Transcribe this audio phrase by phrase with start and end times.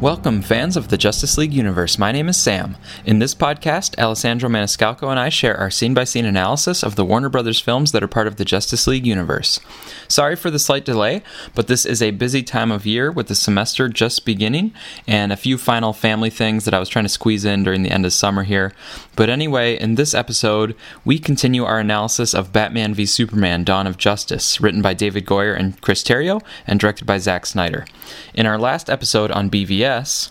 [0.00, 1.98] Welcome, fans of the Justice League universe.
[1.98, 2.76] My name is Sam.
[3.06, 7.04] In this podcast, Alessandro Maniscalco and I share our scene by scene analysis of the
[7.04, 9.58] Warner Brothers films that are part of the Justice League universe.
[10.06, 11.22] Sorry for the slight delay,
[11.54, 14.74] but this is a busy time of year with the semester just beginning
[15.08, 17.90] and a few final family things that I was trying to squeeze in during the
[17.90, 18.74] end of summer here.
[19.16, 20.76] But anyway, in this episode,
[21.06, 25.58] we continue our analysis of Batman v Superman Dawn of Justice, written by David Goyer
[25.58, 27.86] and Chris Terrio and directed by Zack Snyder.
[28.34, 29.85] In our last episode on BVS,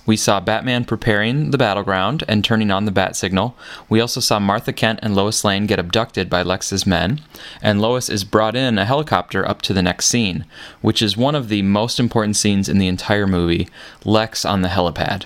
[0.06, 3.56] we saw Batman preparing the battleground and turning on the bat signal.
[3.88, 7.22] We also saw Martha Kent and Lois Lane get abducted by Lex's men,
[7.62, 10.46] and Lois is brought in a helicopter up to the next scene,
[10.82, 13.70] which is one of the most important scenes in the entire movie
[14.04, 15.26] Lex on the helipad.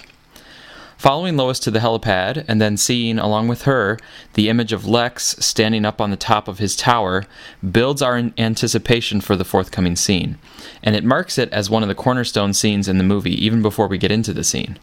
[0.99, 3.97] Following Lois to the helipad and then seeing, along with her,
[4.33, 7.25] the image of Lex standing up on the top of his tower
[7.71, 10.37] builds our anticipation for the forthcoming scene,
[10.83, 13.87] and it marks it as one of the cornerstone scenes in the movie even before
[13.87, 14.77] we get into the scene.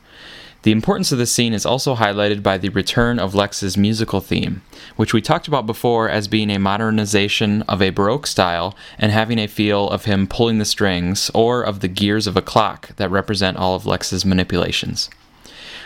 [0.62, 4.62] The importance of this scene is also highlighted by the return of Lex's musical theme,
[4.96, 9.38] which we talked about before as being a modernization of a Baroque style and having
[9.38, 13.10] a feel of him pulling the strings or of the gears of a clock that
[13.10, 15.10] represent all of Lex's manipulations.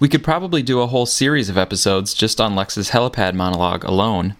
[0.00, 4.34] We could probably do a whole series of episodes just on Lex's helipad monologue alone,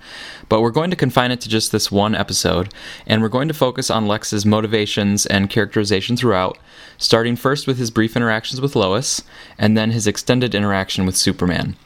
[0.48, 2.72] but we're going to confine it to just this one episode,
[3.06, 6.56] and we're going to focus on Lex's motivations and characterization throughout,
[6.97, 9.22] starting first with his brief interactions with Lois,
[9.58, 11.77] and then his extended interaction with Superman.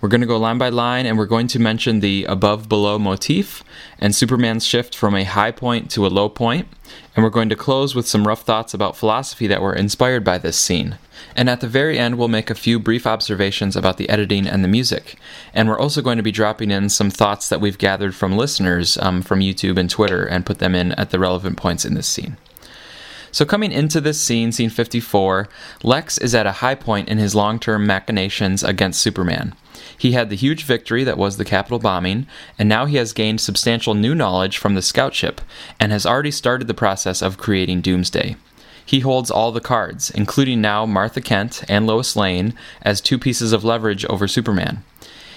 [0.00, 2.98] We're going to go line by line and we're going to mention the above below
[2.98, 3.62] motif
[3.98, 6.68] and Superman's shift from a high point to a low point.
[7.14, 10.38] and we're going to close with some rough thoughts about philosophy that were inspired by
[10.38, 10.96] this scene.
[11.36, 14.64] And at the very end, we'll make a few brief observations about the editing and
[14.64, 15.16] the music.
[15.52, 18.96] And we're also going to be dropping in some thoughts that we've gathered from listeners
[18.98, 22.08] um, from YouTube and Twitter and put them in at the relevant points in this
[22.08, 22.36] scene.
[23.32, 25.48] So, coming into this scene, scene 54,
[25.84, 29.54] Lex is at a high point in his long term machinations against Superman.
[29.96, 32.26] He had the huge victory that was the Capitol bombing,
[32.58, 35.40] and now he has gained substantial new knowledge from the scout ship
[35.78, 38.36] and has already started the process of creating Doomsday.
[38.84, 43.52] He holds all the cards, including now Martha Kent and Lois Lane, as two pieces
[43.52, 44.82] of leverage over Superman.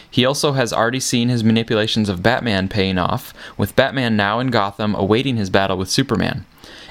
[0.09, 4.47] He also has already seen his manipulations of Batman paying off, with Batman now in
[4.47, 6.45] Gotham awaiting his battle with Superman.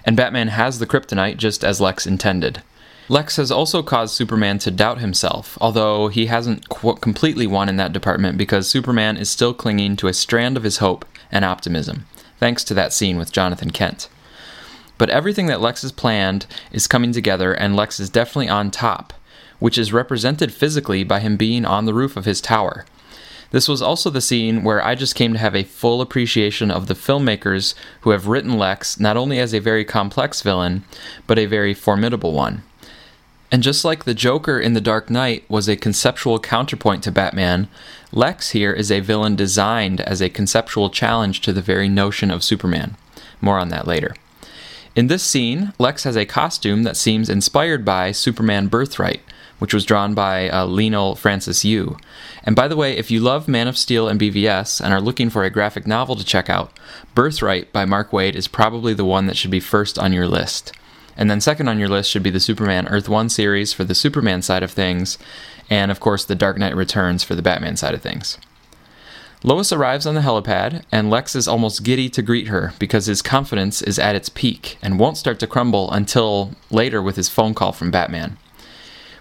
[0.05, 2.63] And Batman has the kryptonite just as Lex intended.
[3.13, 7.77] Lex has also caused Superman to doubt himself, although he hasn't qu- completely won in
[7.77, 12.07] that department because Superman is still clinging to a strand of his hope and optimism,
[12.39, 14.09] thanks to that scene with Jonathan Kent.
[14.97, 19.13] But everything that Lex has planned is coming together, and Lex is definitely on top,
[19.59, 22.87] which is represented physically by him being on the roof of his tower.
[23.51, 26.87] This was also the scene where I just came to have a full appreciation of
[26.87, 30.85] the filmmakers who have written Lex not only as a very complex villain,
[31.27, 32.63] but a very formidable one.
[33.53, 37.69] And just like the Joker in The Dark Knight was a conceptual counterpoint to Batman,
[38.11, 42.43] Lex here is a villain designed as a conceptual challenge to the very notion of
[42.43, 42.97] Superman.
[43.43, 44.17] More on that later.
[44.97, 49.21] In this scene, Lex has a costume that seems inspired by Superman Birthright,
[49.59, 51.99] which was drawn by uh, Leinil Francis Yu.
[52.45, 55.29] And by the way, if you love Man of Steel and BVS and are looking
[55.29, 56.73] for a graphic novel to check out,
[57.15, 60.73] Birthright by Mark Waid is probably the one that should be first on your list.
[61.17, 63.95] And then second on your list should be the Superman Earth 1 series for the
[63.95, 65.19] Superman side of things,
[65.69, 68.39] and of course the Dark Knight Returns for the Batman side of things.
[69.45, 73.23] Lois arrives on the helipad, and Lex is almost giddy to greet her because his
[73.23, 77.53] confidence is at its peak and won't start to crumble until later with his phone
[77.53, 78.39] call from Batman.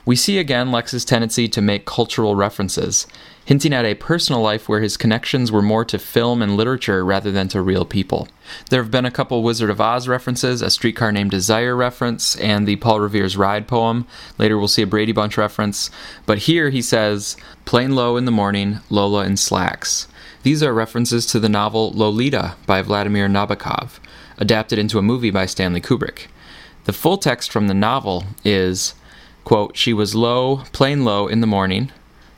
[0.06, 3.08] We see again Lex's tendency to make cultural references,
[3.46, 7.32] hinting at a personal life where his connections were more to film and literature rather
[7.32, 8.28] than to real people.
[8.70, 12.68] There have been a couple Wizard of Oz references, a streetcar named Desire reference, and
[12.68, 14.06] the Paul Revere's Ride poem.
[14.38, 15.90] Later we'll see a Brady Bunch reference.
[16.26, 17.36] But here he says,
[17.66, 20.08] Plain Lo in the morning, Lola in slacks.
[20.44, 24.00] These are references to the novel Lolita by Vladimir Nabokov,
[24.38, 26.28] adapted into a movie by Stanley Kubrick.
[26.86, 28.96] The full text from the novel is
[29.44, 31.92] Quote, she was Lo, plain Lo in the morning,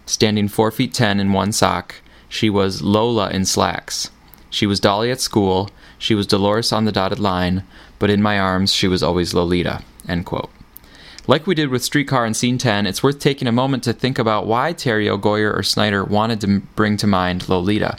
[0.05, 1.95] standing four feet ten in one sock.
[2.29, 4.09] She was Lola in slacks.
[4.49, 5.69] She was Dolly at school.
[5.97, 7.63] She was Dolores on the dotted line,
[7.99, 9.81] but in my arms she was always Lolita.
[11.25, 14.19] Like we did with Streetcar and Scene 10, it's worth taking a moment to think
[14.19, 17.97] about why Terrio Goyer, or Snyder wanted to bring to mind Lolita.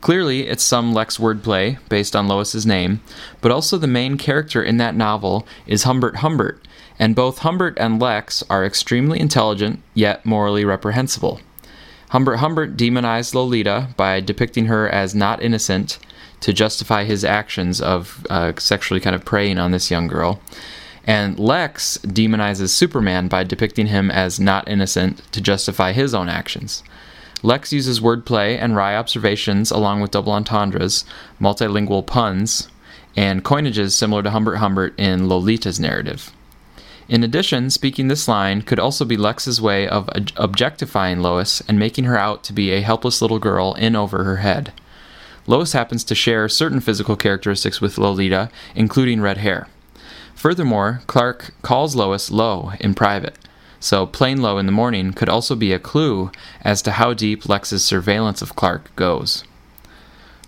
[0.00, 3.00] Clearly, it's some Lex wordplay based on Lois's name,
[3.40, 6.66] but also the main character in that novel is Humbert Humbert,
[6.98, 11.40] and both Humbert and Lex are extremely intelligent, yet morally reprehensible.
[12.10, 15.98] Humbert Humbert demonized Lolita by depicting her as not innocent
[16.40, 20.40] to justify his actions of uh, sexually kind of preying on this young girl.
[21.04, 26.82] And Lex demonizes Superman by depicting him as not innocent to justify his own actions.
[27.42, 31.04] Lex uses wordplay and wry observations along with double entendres,
[31.40, 32.68] multilingual puns,
[33.16, 36.32] and coinages similar to Humbert Humbert in Lolita's narrative.
[37.08, 42.04] In addition, speaking this line could also be Lex's way of objectifying Lois and making
[42.04, 44.72] her out to be a helpless little girl in over her head.
[45.46, 49.68] Lois happens to share certain physical characteristics with Lolita, including red hair.
[50.34, 53.36] Furthermore, Clark calls Lois Lo in private,
[53.80, 57.48] so plain Lo in the morning could also be a clue as to how deep
[57.48, 59.44] Lex's surveillance of Clark goes.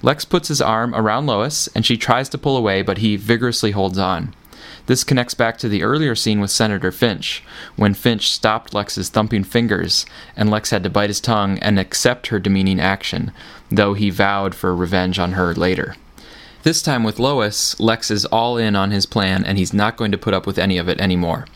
[0.02, 3.70] Lex puts his arm around Lois and she tries to pull away, but he vigorously
[3.70, 4.34] holds on.
[4.90, 7.44] This connects back to the earlier scene with Senator Finch,
[7.76, 10.04] when Finch stopped Lex's thumping fingers,
[10.34, 13.31] and Lex had to bite his tongue and accept her demeaning action,
[13.70, 15.94] though he vowed for revenge on her later.
[16.64, 20.10] This time with Lois, Lex is all in on his plan and he's not going
[20.10, 21.46] to put up with any of it anymore.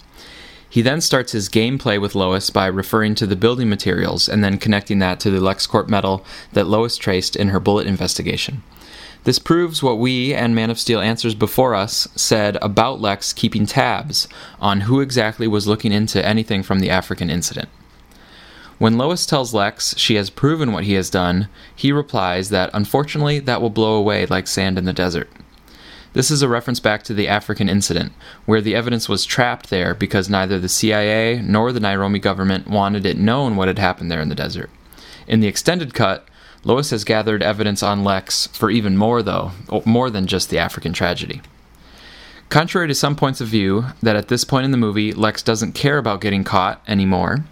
[0.71, 4.59] He then starts his gameplay with Lois by referring to the building materials and then
[4.59, 8.63] connecting that to the LexCorp metal that Lois traced in her bullet investigation.
[9.25, 13.65] This proves what we and Man of Steel Answers Before Us said about Lex keeping
[13.65, 14.29] tabs
[14.61, 17.71] on who exactly was looking into anything from the African incident.
[18.77, 23.39] When Lois tells Lex she has proven what he has done, he replies that unfortunately
[23.39, 25.31] that will blow away like sand in the desert.
[26.13, 28.13] This is a reference back to the African incident,
[28.45, 33.07] where the evidence was trapped there because neither the CIA nor the Nairobi government wanted
[33.07, 34.69] it known what had happened there in the desert.
[35.27, 36.29] In the extended cut,
[36.65, 39.53] Lois has gathered evidence on Lex for even more, though,
[39.85, 41.43] more than just the African tragedy.
[42.49, 45.73] Contrary to some points of view, that at this point in the movie, Lex doesn't
[45.73, 47.45] care about getting caught anymore,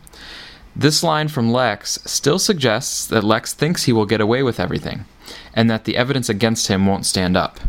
[0.74, 5.04] this line from Lex still suggests that Lex thinks he will get away with everything,
[5.52, 7.60] and that the evidence against him won't stand up.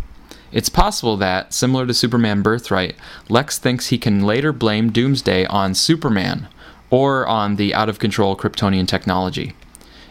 [0.54, 2.96] It's possible that, similar to Superman Birthright,
[3.28, 6.48] Lex thinks he can later blame Doomsday on Superman,
[6.90, 9.54] or on the out of control Kryptonian technology.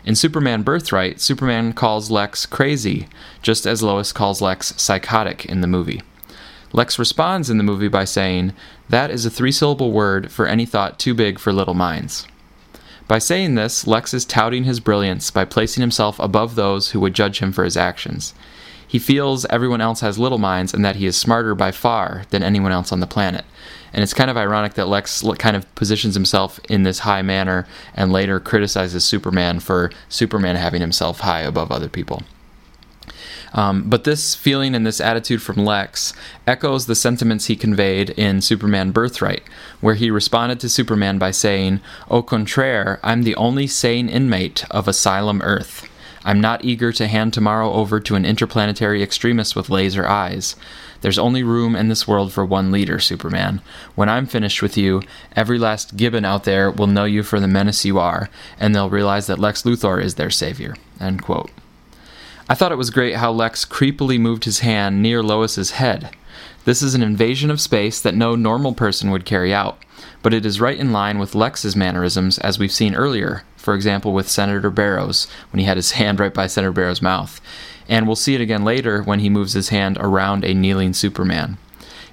[0.05, 3.07] In Superman Birthright, Superman calls Lex crazy,
[3.41, 6.03] just as Lois calls Lex psychotic in the movie.
[6.73, 8.53] Lex responds in the movie by saying,
[8.89, 12.27] That is a three syllable word for any thought too big for little minds.
[13.07, 17.15] By saying this, Lex is touting his brilliance by placing himself above those who would
[17.15, 18.35] judge him for his actions.
[18.87, 22.43] He feels everyone else has little minds and that he is smarter by far than
[22.43, 23.45] anyone else on the planet.
[23.93, 27.67] And it's kind of ironic that Lex kind of positions himself in this high manner
[27.95, 32.23] and later criticizes Superman for Superman having himself high above other people.
[33.55, 36.15] Um, but this feeling and this attitude from Lex
[36.47, 39.43] echoes the sentiments he conveyed in Superman Birthright,
[39.81, 41.81] where he responded to Superman by saying,
[42.11, 45.89] Au contraire, I'm the only sane inmate of Asylum Earth.
[46.25, 50.57] I'm not eager to hand tomorrow over to an interplanetary extremist with laser eyes.
[51.01, 53.61] There's only room in this world for one leader, Superman.
[53.97, 55.03] When I'm finished with you,
[55.35, 58.89] every last Gibbon out there will know you for the menace you are, and they'll
[58.89, 60.77] realize that Lex Luthor is their savior.
[61.01, 61.51] End quote.
[62.49, 66.11] I thought it was great how Lex creepily moved his hand near Lois's head.
[66.65, 69.83] This is an invasion of space that no normal person would carry out,
[70.23, 74.13] but it is right in line with Lex's mannerisms as we've seen earlier, for example,
[74.13, 77.41] with Senator Barrows, when he had his hand right by Senator Barrows' mouth.
[77.89, 81.59] And we'll see it again later when he moves his hand around a kneeling Superman.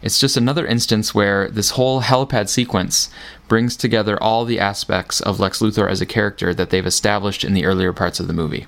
[0.02, 3.10] It's just another instance where this whole helipad sequence
[3.48, 7.54] brings together all the aspects of Lex Luthor as a character that they've established in
[7.54, 8.66] the earlier parts of the movie.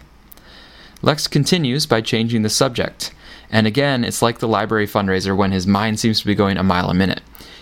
[1.02, 3.14] Lex continues by changing the subject.
[3.50, 6.64] And again, it's like the library fundraiser when his mind seems to be going a
[6.64, 7.22] mile a minute.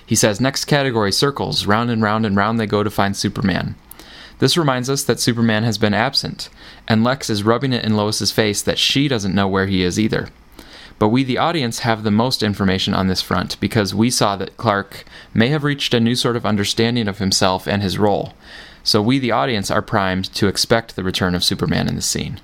[0.09, 3.75] He says, Next category circles, round and round and round they go to find Superman.
[4.39, 6.49] This reminds us that Superman has been absent,
[6.87, 9.99] and Lex is rubbing it in Lois's face that she doesn't know where he is
[9.99, 10.29] either.
[10.97, 14.57] But we, the audience, have the most information on this front because we saw that
[14.57, 18.33] Clark may have reached a new sort of understanding of himself and his role.
[18.83, 22.41] So we, the audience, are primed to expect the return of Superman in the scene.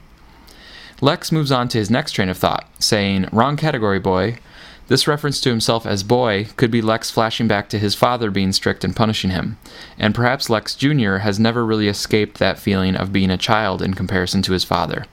[1.02, 4.38] Lex moves on to his next train of thought, saying, Wrong category, boy.
[4.88, 8.52] This reference to himself as boy could be Lex flashing back to his father being
[8.52, 9.58] strict and punishing him,
[9.98, 11.18] and perhaps Lex Jr.
[11.18, 15.06] has never really escaped that feeling of being a child in comparison to his father.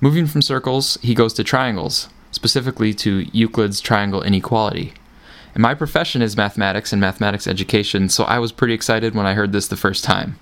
[0.00, 4.94] Moving from circles, he goes to triangles, specifically to Euclid's triangle inequality.
[5.54, 9.34] And my profession is mathematics and mathematics education, so I was pretty excited when I
[9.34, 10.38] heard this the first time.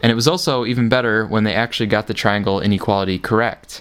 [0.00, 3.80] And it was also even better when they actually got the triangle inequality correct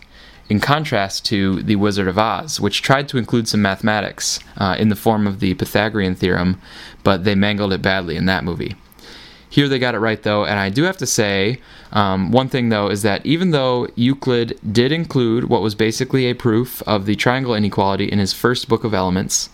[0.50, 4.90] in contrast to The Wizard of Oz, which tried to include some mathematics uh, in
[4.90, 6.62] the form of the Pythagorean theorem,
[7.04, 8.76] but they mangled it badly in that movie.
[9.50, 11.60] Here they got it right though, and I do have to say
[11.92, 16.34] um, one thing though is that even though Euclid did include what was basically a
[16.34, 19.50] proof of the triangle inequality in his first book of elements,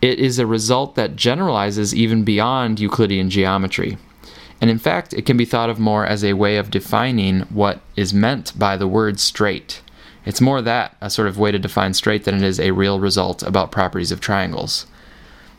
[0.00, 3.98] it is a result that generalizes even beyond Euclidean geometry.
[4.60, 7.80] And in fact, it can be thought of more as a way of defining what
[7.96, 9.82] is meant by the word straight.
[10.28, 13.00] It's more that, a sort of way to define straight, than it is a real
[13.00, 14.84] result about properties of triangles.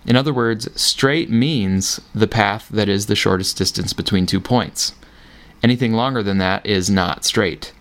[0.06, 4.94] In other words, straight means the path that is the shortest distance between two points.
[5.64, 7.74] Anything longer than that is not straight.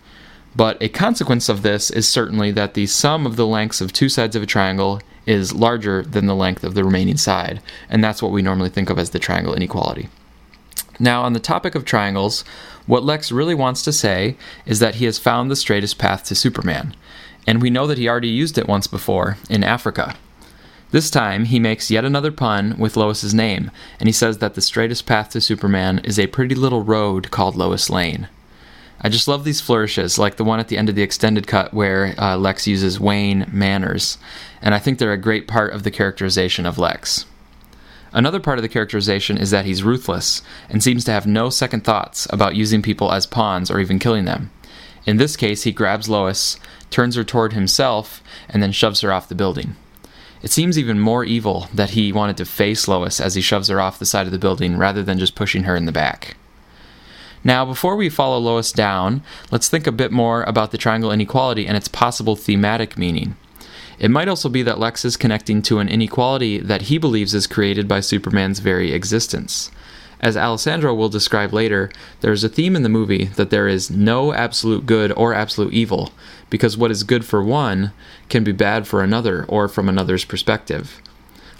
[0.56, 4.08] But a consequence of this is certainly that the sum of the lengths of two
[4.08, 8.22] sides of a triangle is larger than the length of the remaining side, and that's
[8.22, 10.08] what we normally think of as the triangle inequality.
[10.98, 12.44] Now, on the topic of triangles,
[12.86, 16.34] what Lex really wants to say is that he has found the straightest path to
[16.34, 16.96] Superman,
[17.46, 20.16] and we know that he already used it once before in Africa.
[20.90, 23.70] This time, he makes yet another pun with Lois's name,
[24.00, 27.56] and he says that the straightest path to Superman is a pretty little road called
[27.56, 28.28] Lois Lane.
[29.00, 31.72] I just love these flourishes, like the one at the end of the extended cut
[31.72, 34.18] where uh, Lex uses Wayne manners,
[34.62, 37.26] and I think they're a great part of the characterization of Lex.
[38.18, 41.84] Another part of the characterization is that he's ruthless and seems to have no second
[41.84, 44.50] thoughts about using people as pawns or even killing them.
[45.06, 46.58] In this case, he grabs Lois,
[46.90, 49.76] turns her toward himself, and then shoves her off the building.
[50.42, 53.80] It seems even more evil that he wanted to face Lois as he shoves her
[53.80, 56.36] off the side of the building rather than just pushing her in the back.
[57.44, 59.22] Now, before we follow Lois down,
[59.52, 63.36] let's think a bit more about the triangle inequality and its possible thematic meaning.
[63.98, 67.46] It might also be that Lex is connecting to an inequality that he believes is
[67.46, 69.70] created by Superman's very existence.
[70.20, 71.90] As Alessandro will describe later,
[72.20, 75.72] there is a theme in the movie that there is no absolute good or absolute
[75.72, 76.12] evil,
[76.50, 77.92] because what is good for one
[78.28, 81.00] can be bad for another or from another's perspective.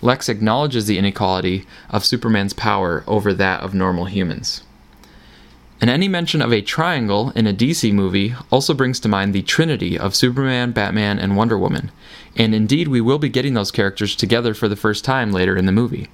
[0.01, 4.63] Lex acknowledges the inequality of Superman's power over that of normal humans.
[5.81, 9.43] And any mention of a triangle in a DC movie also brings to mind the
[9.43, 11.93] trinity of Superman, Batman, and Wonder Woman.
[12.37, 15.67] And indeed, we will be getting those characters together for the first time later in
[15.67, 16.09] the movie.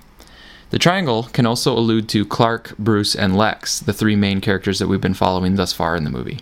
[0.71, 4.88] The triangle can also allude to Clark, Bruce, and Lex, the three main characters that
[4.88, 6.40] we've been following thus far in the movie.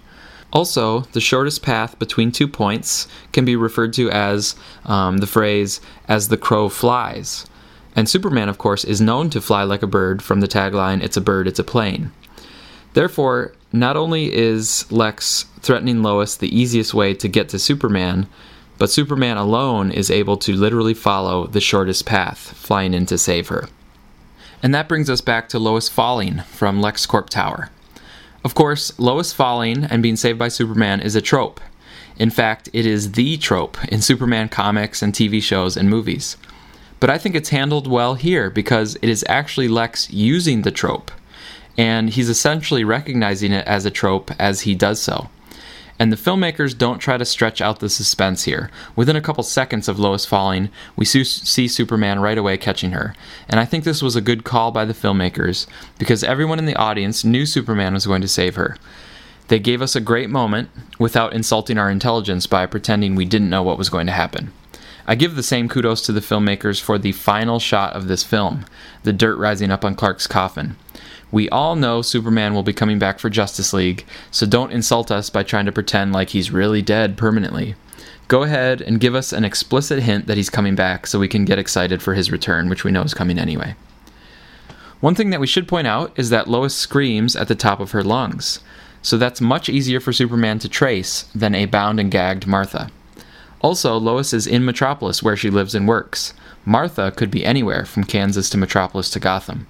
[0.53, 5.81] Also, the shortest path between two points can be referred to as um, the phrase,
[6.09, 7.47] as the crow flies.
[7.95, 11.17] And Superman, of course, is known to fly like a bird from the tagline, It's
[11.17, 12.11] a bird, it's a plane.
[12.95, 18.27] Therefore, not only is Lex threatening Lois the easiest way to get to Superman,
[18.79, 23.49] but Superman alone is able to literally follow the shortest path, flying in to save
[23.49, 23.69] her.
[24.63, 27.71] And that brings us back to Lois falling from LexCorp Tower.
[28.45, 31.61] Of course, Lois falling and being saved by Superman is a trope.
[32.19, 36.37] In fact, it is the trope in Superman comics and TV shows and movies.
[37.01, 41.11] But I think it's handled well here because it is actually Lex using the trope
[41.77, 45.29] and he's essentially recognizing it as a trope as he does so.
[45.99, 48.71] And the filmmakers don't try to stretch out the suspense here.
[48.97, 53.15] Within a couple seconds of Lois falling, we see Superman right away catching her.
[53.49, 55.67] And I think this was a good call by the filmmakers
[55.99, 58.77] because everyone in the audience knew Superman was going to save her.
[59.49, 63.63] They gave us a great moment without insulting our intelligence by pretending we didn't know
[63.63, 64.53] what was going to happen.
[65.07, 68.65] I give the same kudos to the filmmakers for the final shot of this film
[69.03, 70.77] the dirt rising up on Clark's coffin.
[71.33, 75.31] We all know Superman will be coming back for Justice League, so don't insult us
[75.31, 77.75] by trying to pretend like he's really dead permanently.
[78.29, 81.47] Go ahead and give us an explicit hint that he's coming back so we can
[81.47, 83.75] get excited for his return, which we know is coming anyway.
[85.01, 87.91] One thing that we should point out is that Lois screams at the top of
[87.93, 88.61] her lungs,
[89.01, 92.91] so that's much easier for Superman to trace than a bound and gagged Martha.
[93.61, 96.35] Also, Lois is in Metropolis where she lives and works.
[96.65, 99.67] Martha could be anywhere from Kansas to Metropolis to Gotham.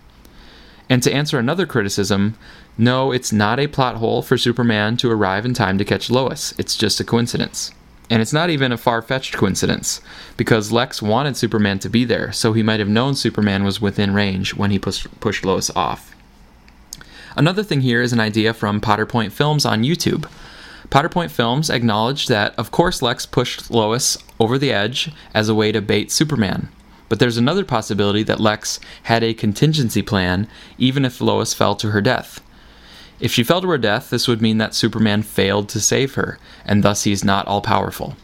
[0.89, 2.37] And to answer another criticism,
[2.77, 6.55] no, it's not a plot hole for Superman to arrive in time to catch Lois.
[6.59, 7.71] It's just a coincidence.
[8.11, 10.03] And it's not even a far fetched coincidence,
[10.37, 14.13] because Lex wanted Superman to be there, so he might have known Superman was within
[14.13, 16.15] range when he pushed, pushed Lois off.
[17.37, 20.29] Another thing here is an idea from Potterpoint Films on YouTube.
[20.91, 25.73] Potterpoint Films acknowledged that, of course, Lex pushed Lois over the edge as a way
[25.73, 26.69] to bait Superman.
[27.13, 31.91] But there's another possibility that Lex had a contingency plan even if Lois fell to
[31.91, 32.41] her death.
[33.21, 36.39] If she fell to her death, this would mean that Superman failed to save her,
[36.65, 38.17] and thus he's not all powerful.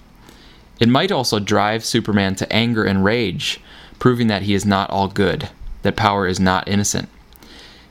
[0.80, 3.61] It might also drive Superman to anger and rage,
[3.99, 5.50] proving that he is not all good,
[5.83, 7.11] that power is not innocent.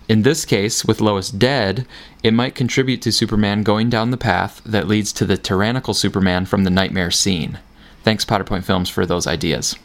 [0.09, 1.85] In this case, with Lois dead,
[2.23, 6.47] it might contribute to Superman going down the path that leads to the tyrannical Superman
[6.47, 7.59] from the nightmare scene.
[8.03, 9.75] Thanks, Potterpoint Films, for those ideas.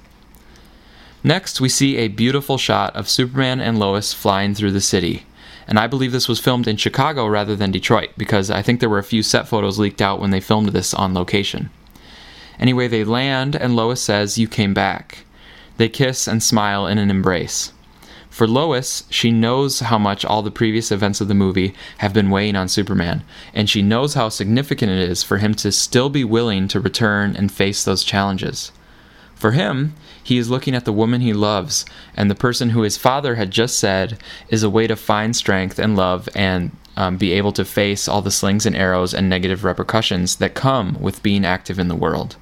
[1.25, 5.25] Next, we see a beautiful shot of Superman and Lois flying through the city.
[5.69, 8.89] And I believe this was filmed in Chicago rather than Detroit, because I think there
[8.89, 11.71] were a few set photos leaked out when they filmed this on location.
[12.59, 15.25] Anyway, they land, and Lois says, You came back.
[15.77, 17.73] They kiss and smile in an embrace.
[18.29, 22.31] For Lois, she knows how much all the previous events of the movie have been
[22.31, 23.23] weighing on Superman,
[23.55, 27.37] and she knows how significant it is for him to still be willing to return
[27.37, 28.73] and face those challenges.
[29.35, 31.85] For him, he is looking at the woman he loves
[32.17, 35.79] and the person who his father had just said is a way to find strength
[35.79, 39.65] and love and um, be able to face all the slings and arrows and negative
[39.65, 42.37] repercussions that come with being active in the world.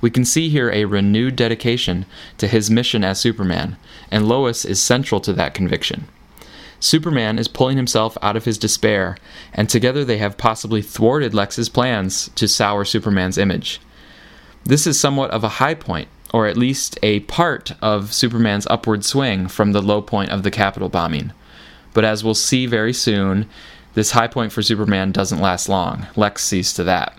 [0.00, 2.06] We can see here a renewed dedication
[2.38, 3.76] to his mission as Superman,
[4.10, 6.06] and Lois is central to that conviction.
[6.78, 9.16] Superman is pulling himself out of his despair,
[9.54, 13.80] and together they have possibly thwarted Lex's plans to sour Superman's image.
[14.64, 19.04] This is somewhat of a high point or at least a part of Superman's upward
[19.04, 21.32] swing from the low point of the Capitol bombing.
[21.94, 23.48] But as we'll see very soon,
[23.94, 26.06] this high point for Superman doesn't last long.
[26.16, 27.18] Lex sees to that.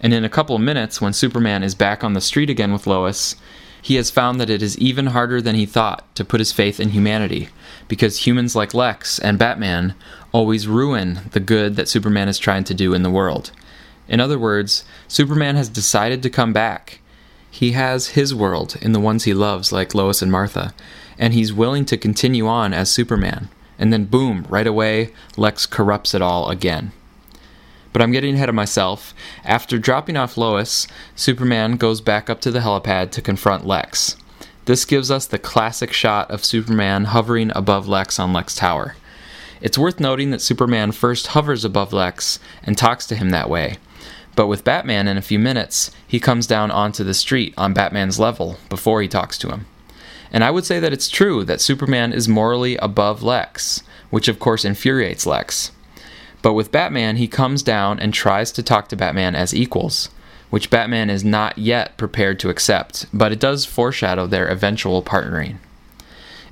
[0.00, 2.86] And in a couple of minutes, when Superman is back on the street again with
[2.86, 3.36] Lois,
[3.82, 6.80] he has found that it is even harder than he thought to put his faith
[6.80, 7.48] in humanity,
[7.86, 9.94] because humans like Lex and Batman
[10.32, 13.50] always ruin the good that Superman is trying to do in the world.
[14.08, 17.00] In other words, Superman has decided to come back,
[17.58, 20.72] he has his world in the ones he loves, like Lois and Martha,
[21.18, 23.48] and he's willing to continue on as Superman.
[23.80, 26.92] And then, boom, right away, Lex corrupts it all again.
[27.92, 29.12] But I'm getting ahead of myself.
[29.44, 30.86] After dropping off Lois,
[31.16, 34.14] Superman goes back up to the helipad to confront Lex.
[34.66, 38.94] This gives us the classic shot of Superman hovering above Lex on Lex Tower.
[39.60, 43.78] It's worth noting that Superman first hovers above Lex and talks to him that way.
[44.38, 48.20] But with Batman in a few minutes, he comes down onto the street on Batman's
[48.20, 49.66] level before he talks to him.
[50.30, 54.38] And I would say that it's true that Superman is morally above Lex, which of
[54.38, 55.72] course infuriates Lex.
[56.40, 60.08] But with Batman, he comes down and tries to talk to Batman as equals,
[60.50, 65.56] which Batman is not yet prepared to accept, but it does foreshadow their eventual partnering.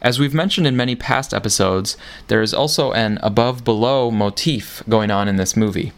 [0.02, 5.12] As we've mentioned in many past episodes, there is also an above below motif going
[5.12, 5.92] on in this movie.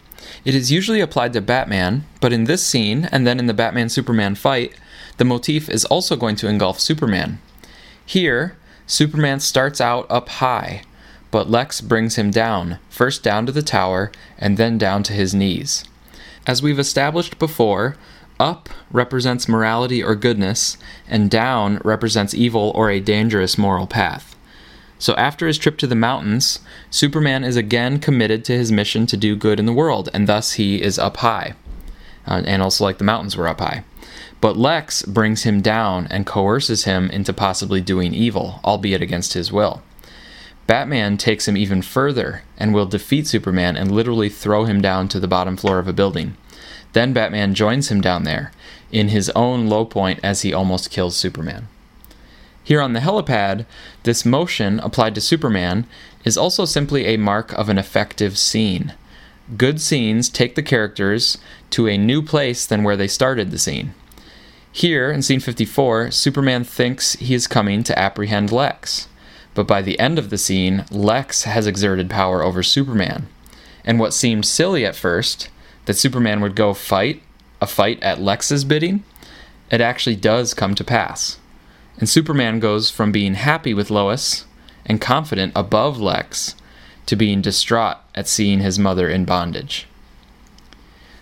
[0.44, 3.88] It is usually applied to Batman, but in this scene, and then in the Batman
[3.88, 4.74] Superman fight,
[5.16, 7.40] the motif is also going to engulf Superman.
[8.04, 10.82] Here, Superman starts out up high,
[11.30, 15.34] but Lex brings him down, first down to the tower, and then down to his
[15.34, 15.84] knees.
[16.46, 17.96] As we've established before,
[18.40, 24.27] up represents morality or goodness, and down represents evil or a dangerous moral path.
[24.98, 26.58] So after his trip to the mountains,
[26.90, 30.54] Superman is again committed to his mission to do good in the world, and thus
[30.54, 31.54] he is up high.
[32.26, 33.84] Uh, and also, like the mountains were up high.
[34.40, 39.50] But Lex brings him down and coerces him into possibly doing evil, albeit against his
[39.50, 39.82] will.
[40.66, 45.18] Batman takes him even further and will defeat Superman and literally throw him down to
[45.18, 46.36] the bottom floor of a building.
[46.92, 48.52] Then Batman joins him down there,
[48.92, 51.68] in his own low point as he almost kills Superman.
[52.68, 53.64] Here on the helipad,
[54.02, 55.86] this motion applied to Superman
[56.26, 58.92] is also simply a mark of an effective scene.
[59.56, 61.38] Good scenes take the characters
[61.70, 63.94] to a new place than where they started the scene.
[64.70, 69.08] Here, in scene 54, Superman thinks he is coming to apprehend Lex.
[69.54, 73.28] But by the end of the scene, Lex has exerted power over Superman.
[73.82, 75.48] And what seemed silly at first,
[75.86, 77.22] that Superman would go fight
[77.62, 79.04] a fight at Lex's bidding,
[79.70, 81.38] it actually does come to pass.
[81.98, 84.46] And Superman goes from being happy with Lois
[84.86, 86.54] and confident above Lex
[87.06, 89.86] to being distraught at seeing his mother in bondage.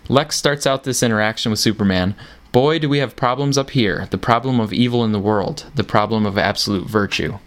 [0.08, 2.14] Lex starts out this interaction with Superman.
[2.52, 5.84] Boy, do we have problems up here the problem of evil in the world, the
[5.84, 7.38] problem of absolute virtue.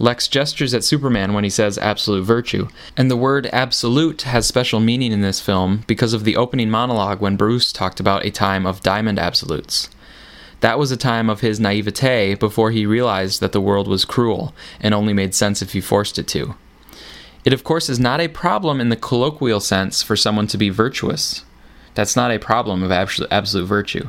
[0.00, 4.78] Lex gestures at Superman when he says absolute virtue, and the word absolute has special
[4.78, 8.64] meaning in this film because of the opening monologue when Bruce talked about a time
[8.64, 9.88] of diamond absolutes.
[10.60, 14.54] That was a time of his naivete before he realized that the world was cruel
[14.80, 16.56] and only made sense if he forced it to.
[17.44, 20.70] It, of course, is not a problem in the colloquial sense for someone to be
[20.70, 21.44] virtuous.
[21.94, 24.08] That's not a problem of absolute virtue.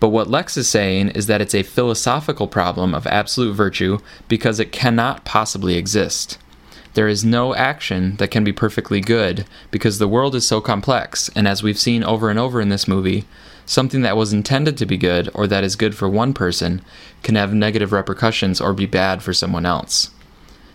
[0.00, 3.98] But what Lex is saying is that it's a philosophical problem of absolute virtue
[4.28, 6.36] because it cannot possibly exist.
[6.92, 11.30] There is no action that can be perfectly good because the world is so complex,
[11.34, 13.24] and as we've seen over and over in this movie,
[13.66, 16.82] something that was intended to be good or that is good for one person
[17.22, 20.10] can have negative repercussions or be bad for someone else.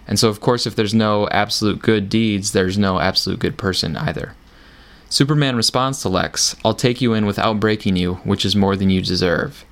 [0.08, 3.95] And so, of course, if there's no absolute good deeds, there's no absolute good person
[3.95, 4.34] either.
[5.08, 8.89] Superman responds to Lex, I'll take you in without breaking you, which is more than
[8.89, 9.65] you deserve.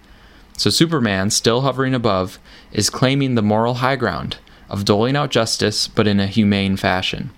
[0.58, 2.40] So, Superman, still hovering above,
[2.72, 4.38] is claiming the moral high ground
[4.70, 7.32] of doling out justice, but in a humane fashion.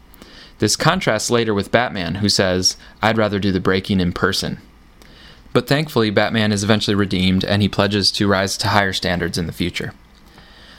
[0.59, 4.59] This contrasts later with Batman, who says, I'd rather do the breaking in person.
[5.51, 9.47] But thankfully, Batman is eventually redeemed and he pledges to rise to higher standards in
[9.47, 9.93] the future.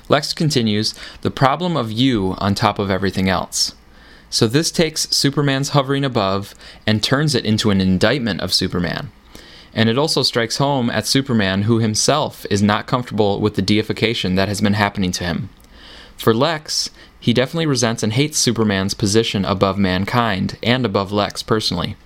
[0.08, 3.74] Lex continues, the problem of you on top of everything else.
[4.28, 6.54] So this takes Superman's hovering above
[6.86, 9.10] and turns it into an indictment of Superman.
[9.72, 14.34] And it also strikes home at Superman, who himself is not comfortable with the deification
[14.34, 15.48] that has been happening to him.
[16.16, 21.96] For Lex, he definitely resents and hates Superman's position above mankind and above Lex personally.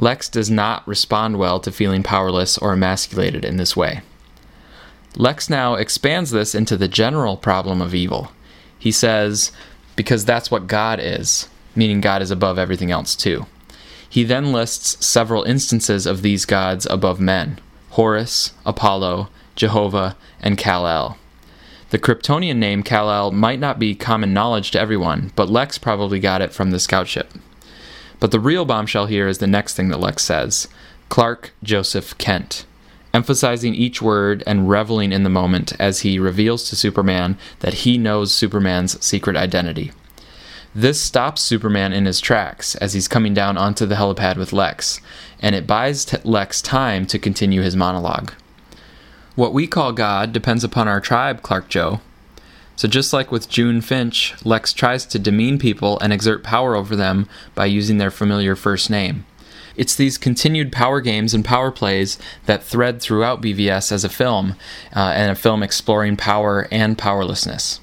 [0.00, 4.00] Lex does not respond well to feeling powerless or emasculated in this way.
[5.16, 8.30] Lex now expands this into the general problem of evil.
[8.78, 9.50] He says,
[9.96, 13.46] because that's what God is, meaning God is above everything else too.
[14.08, 17.58] He then lists several instances of these gods above men
[17.90, 21.18] Horus, Apollo, Jehovah, and Kal-El.
[21.90, 26.40] The Kryptonian name Kal-El might not be common knowledge to everyone, but Lex probably got
[26.42, 27.32] it from the scout ship.
[28.20, 30.68] But the real bombshell here is the next thing that Lex says
[31.08, 32.66] Clark Joseph Kent,
[33.14, 37.96] emphasizing each word and reveling in the moment as he reveals to Superman that he
[37.96, 39.92] knows Superman's secret identity.
[40.74, 45.00] This stops Superman in his tracks as he's coming down onto the helipad with Lex,
[45.40, 48.32] and it buys t- Lex time to continue his monologue.
[49.34, 52.00] What we call God depends upon our tribe, Clark Joe.
[52.78, 56.94] So, just like with June Finch, Lex tries to demean people and exert power over
[56.94, 59.26] them by using their familiar first name.
[59.74, 64.54] It's these continued power games and power plays that thread throughout BVS as a film,
[64.94, 67.80] uh, and a film exploring power and powerlessness.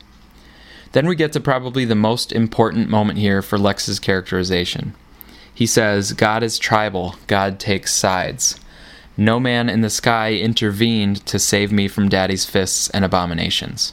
[0.94, 4.96] Then we get to probably the most important moment here for Lex's characterization.
[5.54, 8.58] He says, God is tribal, God takes sides.
[9.18, 13.92] No man in the sky intervened to save me from daddy's fists and abominations.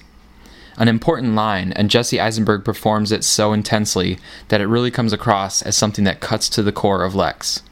[0.77, 5.63] An important line, and Jesse Eisenberg performs it so intensely that it really comes across
[5.63, 7.63] as something that cuts to the core of Lex.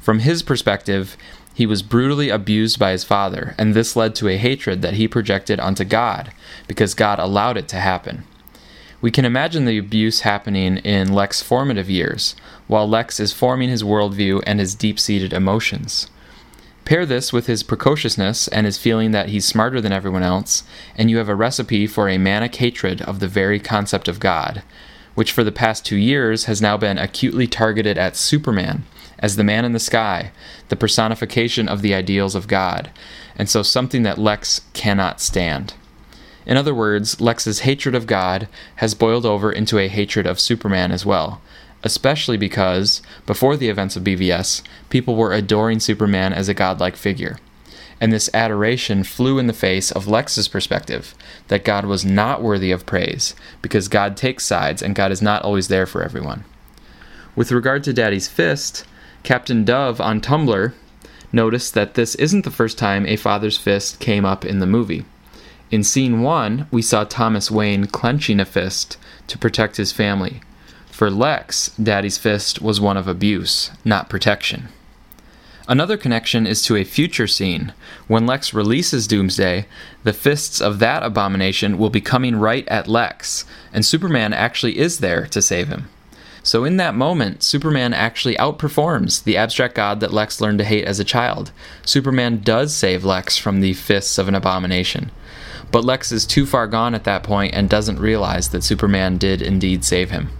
[0.00, 1.16] From his perspective,
[1.54, 5.06] he was brutally abused by his father, and this led to a hatred that he
[5.06, 6.32] projected onto God
[6.66, 8.24] because God allowed it to happen.
[9.00, 12.34] We can imagine the abuse happening in Lex's formative years,
[12.66, 16.08] while Lex is forming his worldview and his deep seated emotions.
[16.84, 20.64] Pair this with his precociousness and his feeling that he's smarter than everyone else,
[20.96, 24.62] and you have a recipe for a manic hatred of the very concept of God,
[25.14, 28.84] which for the past two years has now been acutely targeted at Superman
[29.18, 30.30] as the man in the sky,
[30.68, 32.90] the personification of the ideals of God,
[33.36, 35.72] and so something that Lex cannot stand.
[36.44, 40.92] In other words, Lex's hatred of God has boiled over into a hatred of Superman
[40.92, 41.40] as well,
[41.84, 47.38] especially because, before the events of BVS, people were adoring Superman as a godlike figure.
[48.00, 51.14] And this adoration flew in the face of Lex's perspective
[51.48, 55.42] that God was not worthy of praise, because God takes sides and God is not
[55.42, 56.44] always there for everyone.
[57.36, 58.84] With regard to Daddy's fist,
[59.22, 60.72] Captain Dove on Tumblr
[61.32, 65.04] noticed that this isn't the first time a father's fist came up in the movie.
[65.70, 70.40] In scene one, we saw Thomas Wayne clenching a fist to protect his family.
[70.94, 74.68] For Lex, Daddy's fist was one of abuse, not protection.
[75.66, 77.72] Another connection is to a future scene.
[78.06, 79.66] When Lex releases Doomsday,
[80.04, 85.00] the fists of that abomination will be coming right at Lex, and Superman actually is
[85.00, 85.88] there to save him.
[86.44, 90.84] So, in that moment, Superman actually outperforms the abstract god that Lex learned to hate
[90.84, 91.50] as a child.
[91.84, 95.10] Superman does save Lex from the fists of an abomination.
[95.72, 99.42] But Lex is too far gone at that point and doesn't realize that Superman did
[99.42, 100.30] indeed save him.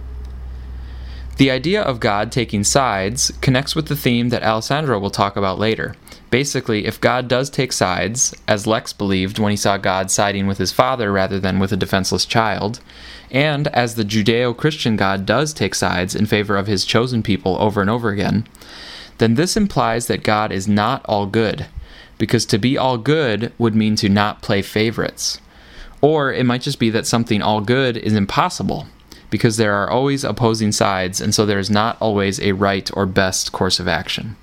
[1.37, 5.59] The idea of God taking sides connects with the theme that Alessandro will talk about
[5.59, 5.95] later.
[6.31, 10.59] Basically, if God does take sides, as Lex believed when he saw God siding with
[10.59, 12.79] his father rather than with a defenseless child,
[13.29, 17.57] and as the Judeo Christian God does take sides in favor of his chosen people
[17.61, 18.47] over and over again,
[19.17, 21.65] then this implies that God is not all good,
[22.17, 25.41] because to be all good would mean to not play favorites.
[25.99, 28.87] Or it might just be that something all good is impossible,
[29.35, 33.05] because there are always opposing sides, and so there is not always a right or
[33.05, 34.37] best course of action.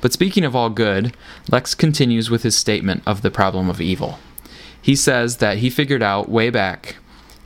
[0.00, 1.16] But speaking of all good,
[1.52, 4.18] Lex continues with his statement of the problem of evil.
[4.82, 6.96] He says that he figured out way back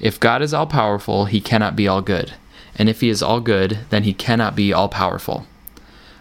[0.00, 2.32] if God is all powerful, he cannot be all good.
[2.76, 5.46] And if he is all good, then he cannot be all powerful.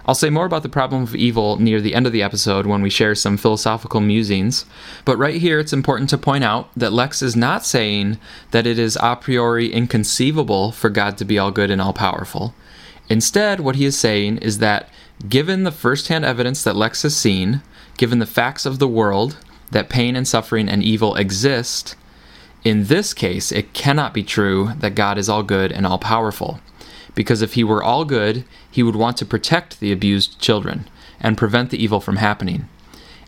[0.08, 2.84] I'll say more about the problem of evil near the end of the episode when
[2.84, 4.66] we share some philosophical musings,
[5.04, 8.20] but right here it's important to point out that Lex is not saying
[8.52, 12.54] that it is a priori inconceivable for God to be all good and all powerful.
[13.10, 14.90] Instead, what he is saying is that
[15.28, 17.64] given the first hand evidence that Lex has seen,
[17.98, 19.38] given the facts of the world,
[19.72, 21.96] that pain and suffering and evil exist,
[22.64, 26.60] in this case, it cannot be true that God is all good and all powerful
[27.16, 30.88] because if he were all good, he would want to protect the abused children
[31.20, 32.68] and prevent the evil from happening.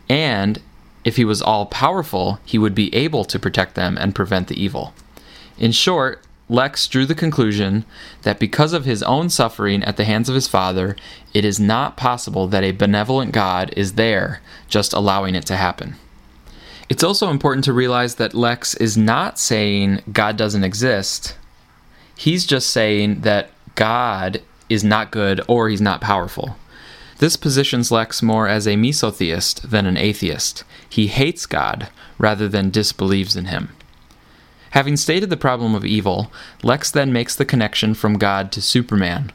[0.08, 0.60] And
[1.08, 4.62] If he was all powerful, he would be able to protect them and prevent the
[4.62, 4.92] evil.
[5.56, 7.86] In short, Lex drew the conclusion
[8.24, 10.96] that because of his own suffering at the hands of his father,
[11.32, 15.96] it is not possible that a benevolent God is there just allowing it to happen.
[16.90, 21.36] It's also important to realize that Lex is not saying God doesn't exist.
[22.16, 26.56] He's just saying that God is not good or he's not powerful.
[27.18, 30.64] This positions Lex more as a misotheist than an atheist.
[30.88, 31.88] He hates God
[32.18, 33.68] rather than disbelieves in him.
[34.70, 36.32] Having stated the problem of evil,
[36.64, 39.30] Lex then makes the connection from God to Superman.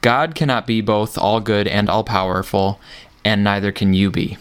[0.00, 2.80] God cannot be both all good and all powerful,
[3.24, 4.38] and neither can you be.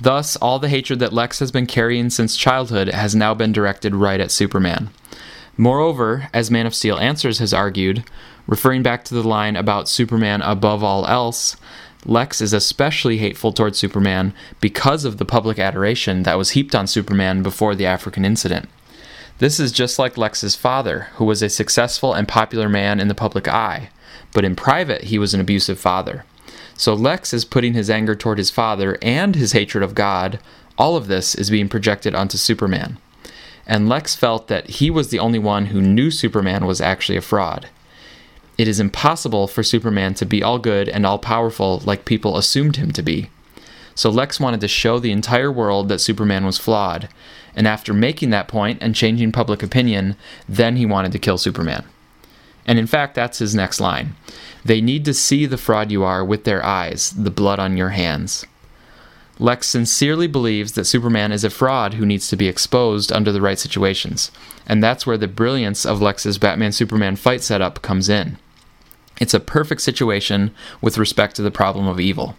[0.00, 3.94] Thus, all the hatred that Lex has been carrying since childhood has now been directed
[3.94, 4.88] right at Superman.
[5.58, 8.04] Moreover, as Man of Steel Answers has argued,
[8.48, 11.56] referring back to the line about Superman above all else,
[12.04, 16.86] Lex is especially hateful towards Superman because of the public adoration that was heaped on
[16.86, 18.68] Superman before the African incident.
[19.38, 23.14] This is just like Lex's father, who was a successful and popular man in the
[23.14, 23.90] public eye,
[24.32, 26.24] but in private he was an abusive father.
[26.74, 30.40] So Lex is putting his anger toward his father and his hatred of God.
[30.78, 32.98] All of this is being projected onto Superman.
[33.66, 37.20] And Lex felt that he was the only one who knew Superman was actually a
[37.20, 37.68] fraud.
[38.58, 42.74] It is impossible for Superman to be all good and all powerful like people assumed
[42.74, 43.30] him to be.
[43.94, 47.08] So Lex wanted to show the entire world that Superman was flawed.
[47.54, 50.16] And after making that point and changing public opinion,
[50.48, 51.84] then he wanted to kill Superman.
[52.66, 54.16] And in fact, that's his next line.
[54.64, 57.90] They need to see the fraud you are with their eyes, the blood on your
[57.90, 58.44] hands.
[59.38, 63.40] Lex sincerely believes that Superman is a fraud who needs to be exposed under the
[63.40, 64.32] right situations,
[64.66, 68.36] and that's where the brilliance of Lex's Batman Superman fight setup comes in.
[69.20, 72.36] It's a perfect situation with respect to the problem of evil.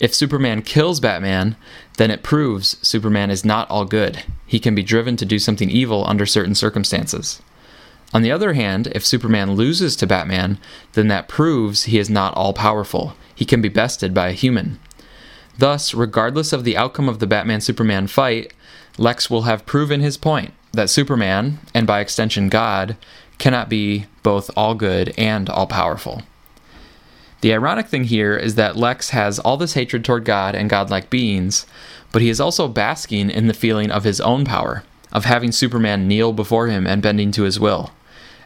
[0.00, 1.56] If Superman kills Batman,
[1.96, 4.24] then it proves Superman is not all good.
[4.46, 7.40] He can be driven to do something evil under certain circumstances.
[8.12, 10.58] On the other hand, if Superman loses to Batman,
[10.94, 13.14] then that proves he is not all powerful.
[13.34, 14.78] He can be bested by a human.
[15.56, 18.52] Thus, regardless of the outcome of the Batman Superman fight,
[18.98, 22.96] Lex will have proven his point that Superman, and by extension God,
[23.38, 26.22] cannot be both all good and all powerful.
[27.42, 31.10] The ironic thing here is that Lex has all this hatred toward God and godlike
[31.10, 31.66] beings,
[32.12, 36.06] but he is also basking in the feeling of his own power, of having Superman
[36.06, 37.90] kneel before him and bending to his will.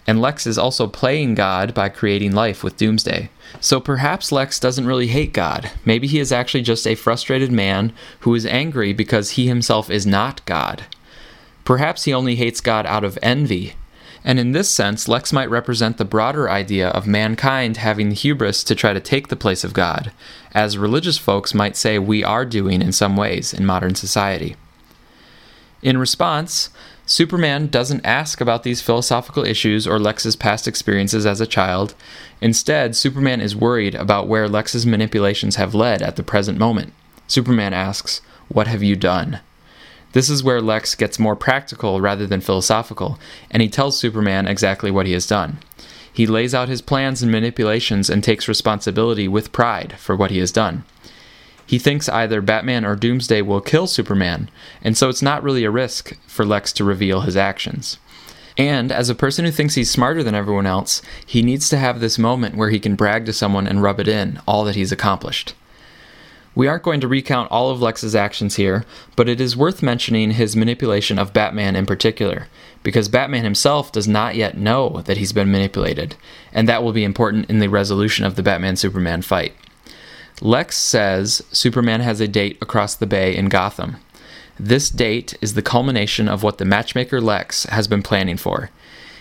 [0.07, 3.29] And Lex is also playing God by creating life with Doomsday.
[3.61, 5.70] So perhaps Lex doesn't really hate God.
[5.85, 10.07] Maybe he is actually just a frustrated man who is angry because he himself is
[10.07, 10.85] not God.
[11.64, 13.75] Perhaps he only hates God out of envy.
[14.27, 18.65] And in this sense, Lex might represent the broader idea of mankind having the hubris
[18.65, 20.11] to try to take the place of God,
[20.53, 24.57] as religious folks might say we are doing in some ways in modern society.
[25.81, 26.71] In response,
[27.07, 31.95] Superman doesn't ask about these philosophical issues or Lex's past experiences as a child.
[32.41, 36.93] Instead, Superman is worried about where Lex's manipulations have led at the present moment.
[37.29, 39.39] Superman asks, What have you done?
[40.12, 43.19] This is where Lex gets more practical rather than philosophical,
[43.51, 45.59] and he tells Superman exactly what he has done.
[46.12, 50.38] He lays out his plans and manipulations and takes responsibility with pride for what he
[50.38, 50.85] has done.
[51.66, 54.49] He thinks either Batman or Doomsday will kill Superman,
[54.83, 57.99] and so it's not really a risk for Lex to reveal his actions.
[58.57, 62.01] And as a person who thinks he's smarter than everyone else, he needs to have
[62.01, 64.92] this moment where he can brag to someone and rub it in, all that he's
[64.92, 65.55] accomplished.
[66.57, 70.33] We aren't going to recount all of Lex's actions here, but it is worth mentioning
[70.33, 72.49] his manipulation of Batman in particular,
[72.83, 76.16] because Batman himself does not yet know that he's been manipulated,
[76.55, 79.55] and that will be important in the resolution of the Batman Superman fight.
[80.40, 83.97] Lex says Superman has a date across the bay in Gotham.
[84.59, 88.71] This date is the culmination of what the matchmaker Lex has been planning for.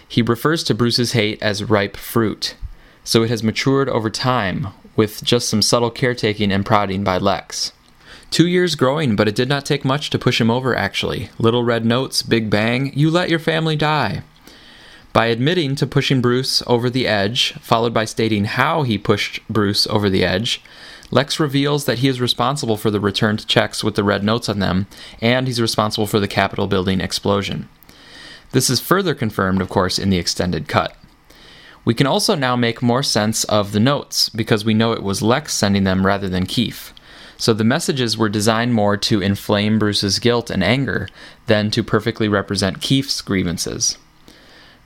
[0.08, 2.56] He refers to Bruce's hate as ripe fruit,
[3.04, 7.72] so it has matured over time with just some subtle caretaking and prodding by Lex.
[8.32, 11.30] Two years growing, but it did not take much to push him over, actually.
[11.38, 14.24] Little red notes, big bang, you let your family die.
[15.14, 19.88] By admitting to pushing Bruce over the edge, followed by stating how he pushed Bruce
[19.88, 20.62] over the edge,
[21.12, 24.60] Lex reveals that he is responsible for the returned checks with the red notes on
[24.60, 24.88] them,
[25.22, 27.70] and he's responsible for the Capitol building explosion.
[28.52, 30.96] This is further confirmed, of course, in the extended cut.
[31.86, 35.22] We can also now make more sense of the notes, because we know it was
[35.22, 36.94] Lex sending them rather than Keefe.
[37.38, 41.08] So the messages were designed more to inflame Bruce's guilt and anger
[41.48, 43.98] than to perfectly represent Keefe's grievances.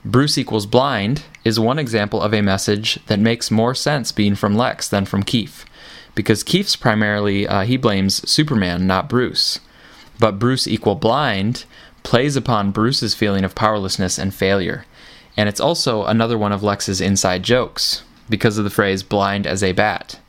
[0.04, 4.54] Bruce equals blind is one example of a message that makes more sense being from
[4.54, 5.64] Lex than from Keefe
[6.14, 9.60] because Keefe's primarily uh, he blames Superman, not Bruce.
[10.18, 11.64] But Bruce equal blind
[12.02, 14.84] plays upon Bruce's feeling of powerlessness and failure.
[15.40, 19.62] And it's also another one of Lex's inside jokes because of the phrase blind as
[19.62, 20.20] a bat.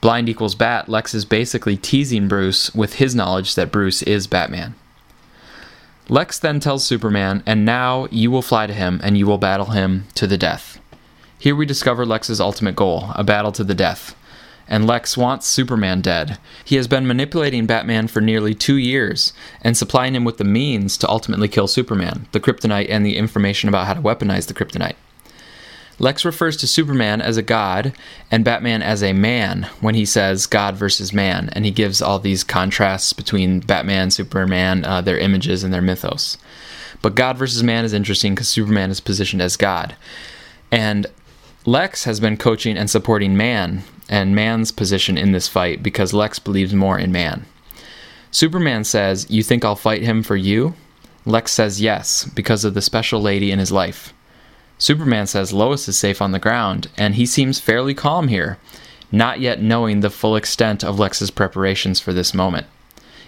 [0.00, 4.76] Blind equals bat, Lex is basically teasing Bruce with his knowledge that Bruce is Batman.
[6.08, 9.70] Lex then tells Superman, and now you will fly to him and you will battle
[9.70, 10.78] him to the death.
[11.40, 14.14] Here we discover Lex's ultimate goal a battle to the death.
[14.68, 16.38] And Lex wants Superman dead.
[16.64, 20.96] He has been manipulating Batman for nearly two years and supplying him with the means
[20.98, 24.96] to ultimately kill Superman, the kryptonite, and the information about how to weaponize the kryptonite.
[25.98, 27.94] Lex refers to Superman as a god
[28.30, 32.18] and Batman as a man when he says God versus man, and he gives all
[32.18, 36.36] these contrasts between Batman, Superman, uh, their images, and their mythos.
[37.00, 39.96] But God versus man is interesting because Superman is positioned as God.
[40.70, 41.06] And
[41.64, 46.38] Lex has been coaching and supporting man and man's position in this fight because Lex
[46.38, 47.46] believes more in man.
[48.30, 50.74] Superman says, You think I'll fight him for you?
[51.24, 54.12] Lex says yes, because of the special lady in his life.
[54.78, 58.58] Superman says Lois is safe on the ground, and he seems fairly calm here,
[59.10, 62.66] not yet knowing the full extent of Lex's preparations for this moment.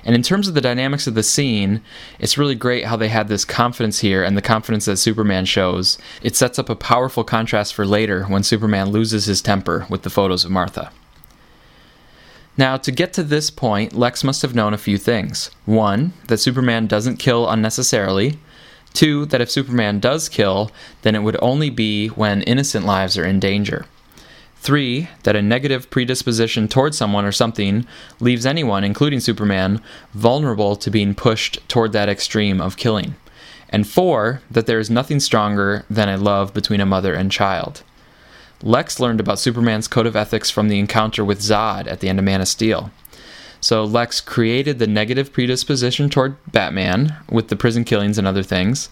[0.08, 1.82] And in terms of the dynamics of the scene,
[2.18, 5.98] it's really great how they had this confidence here and the confidence that Superman shows.
[6.22, 10.10] It sets up a powerful contrast for later when Superman loses his temper with the
[10.10, 10.92] photos of Martha.
[12.56, 15.50] Now, to get to this point, Lex must have known a few things.
[15.66, 18.38] One, that Superman doesn't kill unnecessarily.
[18.94, 20.70] Two, that if Superman does kill,
[21.02, 23.84] then it would only be when innocent lives are in danger.
[24.60, 27.86] Three, that a negative predisposition towards someone or something
[28.20, 29.80] leaves anyone, including Superman,
[30.12, 33.14] vulnerable to being pushed toward that extreme of killing.
[33.70, 37.82] And four, that there is nothing stronger than a love between a mother and child.
[38.62, 42.18] Lex learned about Superman's code of ethics from the encounter with Zod at the end
[42.18, 42.90] of Man of Steel.
[43.60, 48.88] So Lex created the negative predisposition toward Batman with the prison killings and other things.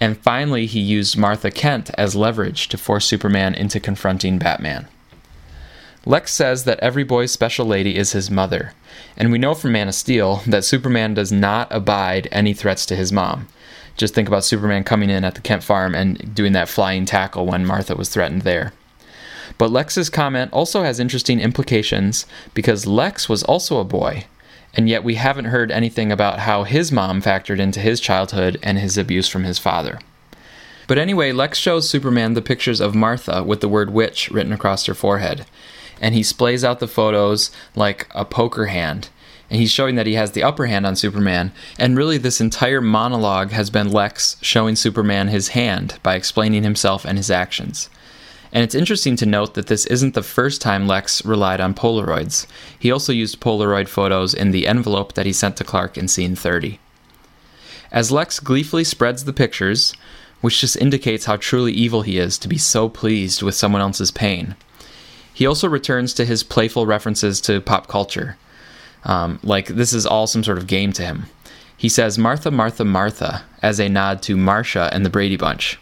[0.00, 4.86] And finally, he used Martha Kent as leverage to force Superman into confronting Batman.
[6.08, 8.74] Lex says that every boy's special lady is his mother,
[9.16, 12.94] and we know from Man of Steel that Superman does not abide any threats to
[12.94, 13.48] his mom.
[13.96, 17.44] Just think about Superman coming in at the Kent farm and doing that flying tackle
[17.46, 18.72] when Martha was threatened there.
[19.58, 24.26] But Lex's comment also has interesting implications because Lex was also a boy,
[24.74, 28.78] and yet we haven't heard anything about how his mom factored into his childhood and
[28.78, 29.98] his abuse from his father.
[30.86, 34.86] But anyway, Lex shows Superman the pictures of Martha with the word witch written across
[34.86, 35.44] her forehead,
[36.00, 39.08] and he splays out the photos like a poker hand.
[39.48, 42.80] And he's showing that he has the upper hand on Superman, and really, this entire
[42.80, 47.88] monologue has been Lex showing Superman his hand by explaining himself and his actions.
[48.52, 52.46] And it's interesting to note that this isn't the first time Lex relied on Polaroids.
[52.78, 56.34] He also used Polaroid photos in the envelope that he sent to Clark in scene
[56.34, 56.80] 30.
[57.92, 59.94] As Lex gleefully spreads the pictures,
[60.40, 64.10] which just indicates how truly evil he is to be so pleased with someone else's
[64.10, 64.54] pain,
[65.36, 68.38] he also returns to his playful references to pop culture.
[69.04, 71.26] Um, like this is all some sort of game to him.
[71.76, 75.78] He says Martha, Martha, Martha as a nod to Marcia and the Brady Bunch.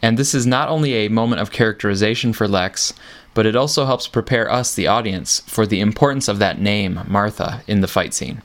[0.00, 2.94] And this is not only a moment of characterization for Lex,
[3.34, 7.62] but it also helps prepare us, the audience, for the importance of that name, Martha,
[7.66, 8.40] in the fight scene.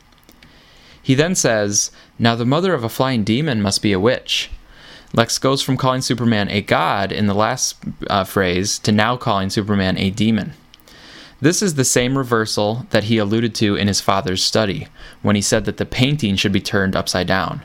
[1.01, 4.51] He then says, Now the mother of a flying demon must be a witch.
[5.15, 7.77] Lex goes from calling Superman a god in the last
[8.09, 10.53] uh, phrase to now calling Superman a demon.
[11.39, 14.87] This is the same reversal that he alluded to in his father's study,
[15.21, 17.61] when he said that the painting should be turned upside down.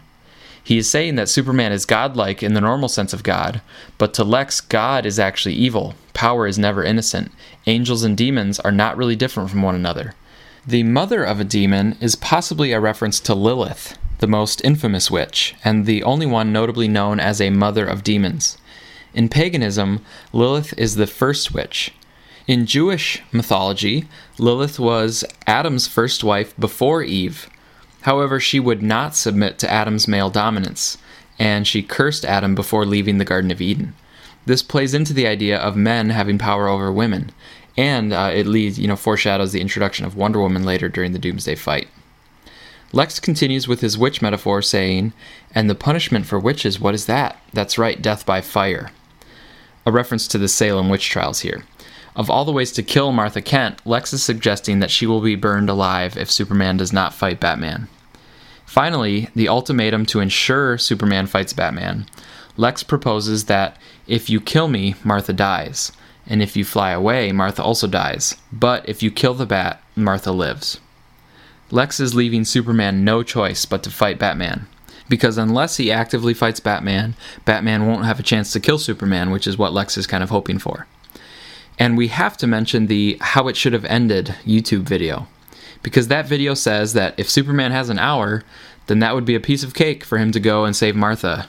[0.62, 3.62] He is saying that Superman is godlike in the normal sense of God,
[3.96, 5.94] but to Lex, God is actually evil.
[6.12, 7.32] Power is never innocent.
[7.66, 10.14] Angels and demons are not really different from one another.
[10.66, 15.54] The mother of a demon is possibly a reference to Lilith, the most infamous witch,
[15.64, 18.58] and the only one notably known as a mother of demons.
[19.14, 21.92] In paganism, Lilith is the first witch.
[22.46, 24.06] In Jewish mythology,
[24.38, 27.48] Lilith was Adam's first wife before Eve,
[28.02, 30.98] However, she would not submit to Adam's male dominance,
[31.38, 33.94] and she cursed Adam before leaving the Garden of Eden.
[34.46, 37.32] This plays into the idea of men having power over women,
[37.76, 41.18] and uh, it leads, you know, foreshadows the introduction of Wonder Woman later during the
[41.18, 41.88] Doomsday fight.
[42.92, 45.12] Lex continues with his witch metaphor, saying,
[45.54, 47.38] And the punishment for witches, what is that?
[47.52, 48.90] That's right, death by fire.
[49.84, 51.64] A reference to the Salem witch trials here.
[52.16, 55.36] Of all the ways to kill Martha Kent, Lex is suggesting that she will be
[55.36, 57.88] burned alive if Superman does not fight Batman.
[58.64, 62.06] Finally, the ultimatum to ensure Superman fights Batman.
[62.56, 63.76] Lex proposes that
[64.06, 65.92] if you kill me, Martha dies,
[66.26, 70.32] and if you fly away, Martha also dies, but if you kill the bat, Martha
[70.32, 70.80] lives.
[71.70, 74.66] Lex is leaving Superman no choice but to fight Batman.
[75.08, 77.14] Because unless he actively fights Batman,
[77.44, 80.30] Batman won't have a chance to kill Superman, which is what Lex is kind of
[80.30, 80.86] hoping for.
[81.78, 85.28] And we have to mention the How It Should Have Ended YouTube video.
[85.82, 88.42] Because that video says that if Superman has an hour,
[88.86, 91.48] then that would be a piece of cake for him to go and save Martha.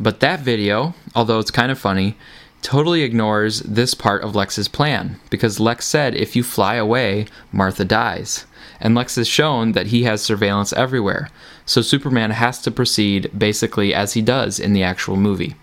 [0.00, 2.16] But that video, although it's kind of funny,
[2.62, 7.84] totally ignores this part of Lex's plan because Lex said if you fly away, Martha
[7.84, 8.46] dies.
[8.80, 11.28] And Lex has shown that he has surveillance everywhere,
[11.66, 15.54] so Superman has to proceed basically as he does in the actual movie.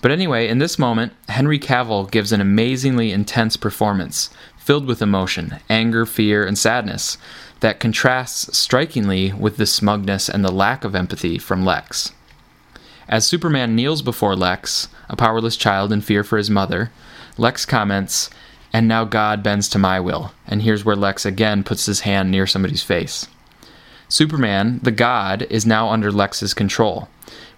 [0.00, 5.60] But anyway, in this moment, Henry Cavill gives an amazingly intense performance, filled with emotion,
[5.70, 7.16] anger, fear, and sadness,
[7.60, 12.12] that contrasts strikingly with the smugness and the lack of empathy from Lex.
[13.08, 16.90] As Superman kneels before Lex, a powerless child in fear for his mother,
[17.36, 18.30] Lex comments,
[18.72, 20.32] And now God bends to my will.
[20.46, 23.28] And here's where Lex again puts his hand near somebody's face.
[24.08, 27.08] Superman, the god, is now under Lex's control,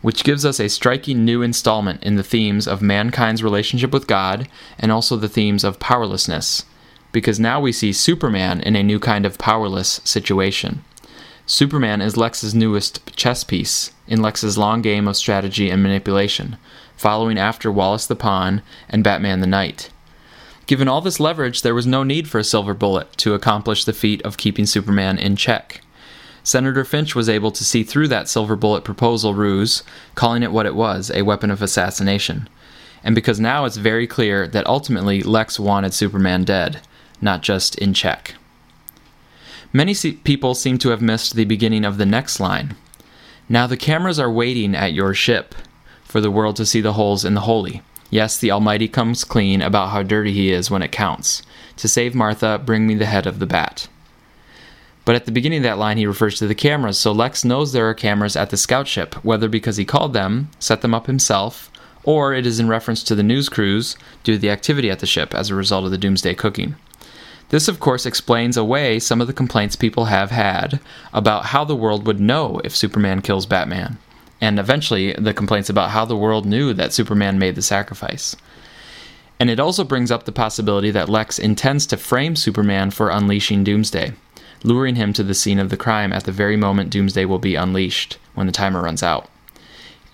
[0.02, 4.48] which gives us a striking new installment in the themes of mankind's relationship with God
[4.78, 6.64] and also the themes of powerlessness,
[7.12, 10.84] because now we see Superman in a new kind of powerless situation.
[11.46, 16.56] Superman is Lex's newest chess piece in Lex's long game of strategy and manipulation,
[16.96, 19.90] following after Wallace the Pawn and Batman the Knight.
[20.66, 23.92] Given all this leverage, there was no need for a silver bullet to accomplish the
[23.92, 25.80] feat of keeping Superman in check.
[26.42, 29.82] Senator Finch was able to see through that silver bullet proposal ruse,
[30.14, 32.48] calling it what it was a weapon of assassination.
[33.02, 36.80] And because now it's very clear that ultimately Lex wanted Superman dead,
[37.20, 38.34] not just in check.
[39.72, 42.76] Many people seem to have missed the beginning of the next line.
[43.48, 45.54] Now the cameras are waiting at your ship
[46.04, 47.82] for the world to see the holes in the holy.
[48.10, 51.42] Yes, the Almighty comes clean about how dirty he is when it counts.
[51.76, 53.88] To save Martha, bring me the head of the bat.
[55.04, 57.72] But at the beginning of that line, he refers to the cameras, so Lex knows
[57.72, 61.06] there are cameras at the scout ship, whether because he called them, set them up
[61.06, 61.70] himself,
[62.02, 65.06] or it is in reference to the news crews due to the activity at the
[65.06, 66.74] ship as a result of the doomsday cooking.
[67.48, 70.80] This, of course, explains away some of the complaints people have had
[71.12, 73.98] about how the world would know if Superman kills Batman,
[74.40, 78.34] and eventually the complaints about how the world knew that Superman made the sacrifice.
[79.38, 83.62] And it also brings up the possibility that Lex intends to frame Superman for unleashing
[83.62, 84.14] Doomsday,
[84.64, 87.54] luring him to the scene of the crime at the very moment Doomsday will be
[87.54, 89.30] unleashed, when the timer runs out.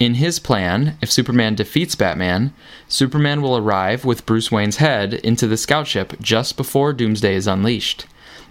[0.03, 2.53] In his plan, if Superman defeats Batman,
[2.89, 7.47] Superman will arrive with Bruce Wayne's head into the scout ship just before Doomsday is
[7.47, 8.07] unleashed,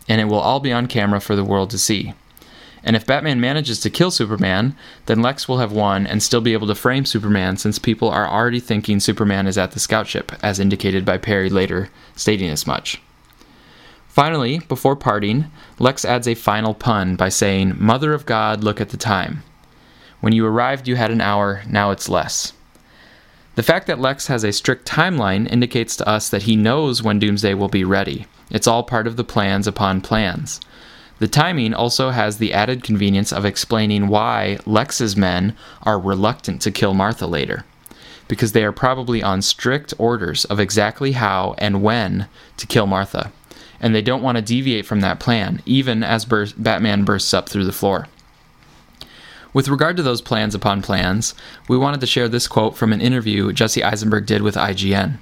[0.07, 2.13] and it will all be on camera for the world to see.
[2.85, 4.77] And if Batman manages to kill Superman,
[5.07, 8.29] then Lex will have won and still be able to frame Superman since people are
[8.29, 12.65] already thinking Superman is at the scout ship, as indicated by Perry later stating as
[12.65, 13.01] much.
[14.07, 18.91] Finally, before parting, Lex adds a final pun by saying, Mother of God, look at
[18.91, 19.43] the time.
[20.21, 22.53] When you arrived, you had an hour, now it's less.
[23.55, 27.19] The fact that Lex has a strict timeline indicates to us that he knows when
[27.19, 28.27] Doomsday will be ready.
[28.49, 30.61] It's all part of the plans upon plans.
[31.19, 36.71] The timing also has the added convenience of explaining why Lex's men are reluctant to
[36.71, 37.65] kill Martha later.
[38.27, 43.31] Because they are probably on strict orders of exactly how and when to kill Martha.
[43.79, 47.49] And they don't want to deviate from that plan, even as Bur- Batman bursts up
[47.49, 48.07] through the floor.
[49.53, 51.33] With regard to those plans upon plans,
[51.67, 55.17] we wanted to share this quote from an interview Jesse Eisenberg did with IGN.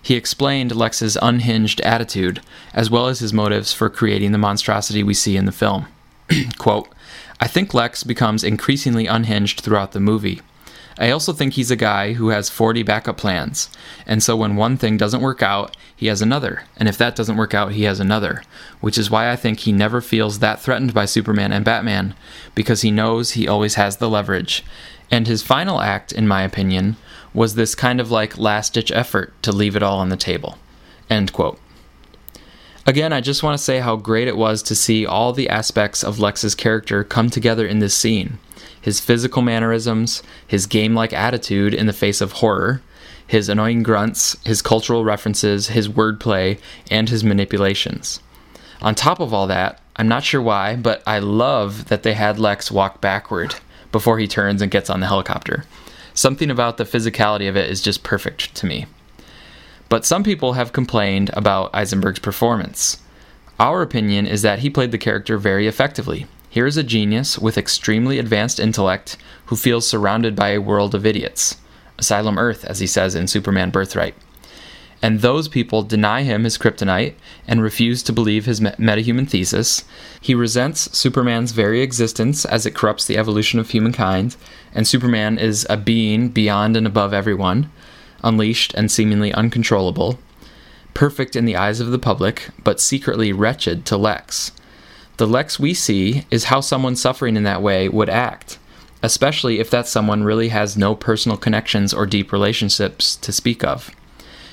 [0.00, 2.40] He explained Lex's unhinged attitude,
[2.74, 5.86] as well as his motives for creating the monstrosity we see in the film.
[6.58, 6.88] quote,
[7.40, 10.40] I think Lex becomes increasingly unhinged throughout the movie.
[10.98, 13.70] I also think he's a guy who has 40 backup plans.
[14.04, 16.64] And so when one thing doesn't work out, he has another.
[16.76, 18.42] And if that doesn't work out, he has another.
[18.80, 22.14] Which is why I think he never feels that threatened by Superman and Batman,
[22.56, 24.64] because he knows he always has the leverage.
[25.10, 26.96] And his final act, in my opinion,
[27.32, 30.58] was this kind of like last ditch effort to leave it all on the table.
[31.08, 31.60] End quote.
[32.88, 36.02] Again, I just want to say how great it was to see all the aspects
[36.02, 38.38] of Lex's character come together in this scene
[38.80, 42.80] his physical mannerisms, his game like attitude in the face of horror,
[43.26, 46.58] his annoying grunts, his cultural references, his wordplay,
[46.90, 48.20] and his manipulations.
[48.80, 52.38] On top of all that, I'm not sure why, but I love that they had
[52.38, 53.56] Lex walk backward
[53.92, 55.66] before he turns and gets on the helicopter.
[56.14, 58.86] Something about the physicality of it is just perfect to me.
[59.88, 63.00] But some people have complained about Eisenberg's performance.
[63.58, 66.26] Our opinion is that he played the character very effectively.
[66.50, 69.16] Here is a genius with extremely advanced intellect
[69.46, 71.56] who feels surrounded by a world of idiots.
[71.98, 74.14] Asylum Earth, as he says in Superman Birthright.
[75.02, 77.14] and those people deny him his kryptonite
[77.46, 79.84] and refuse to believe his metahuman thesis.
[80.20, 84.36] He resents Superman's very existence as it corrupts the evolution of humankind,
[84.74, 87.70] and Superman is a being beyond and above everyone,
[88.22, 90.18] unleashed and seemingly uncontrollable,
[90.94, 94.52] perfect in the eyes of the public, but secretly wretched to Lex.
[95.18, 98.58] The Lex we see is how someone suffering in that way would act,
[99.02, 103.90] especially if that someone really has no personal connections or deep relationships to speak of.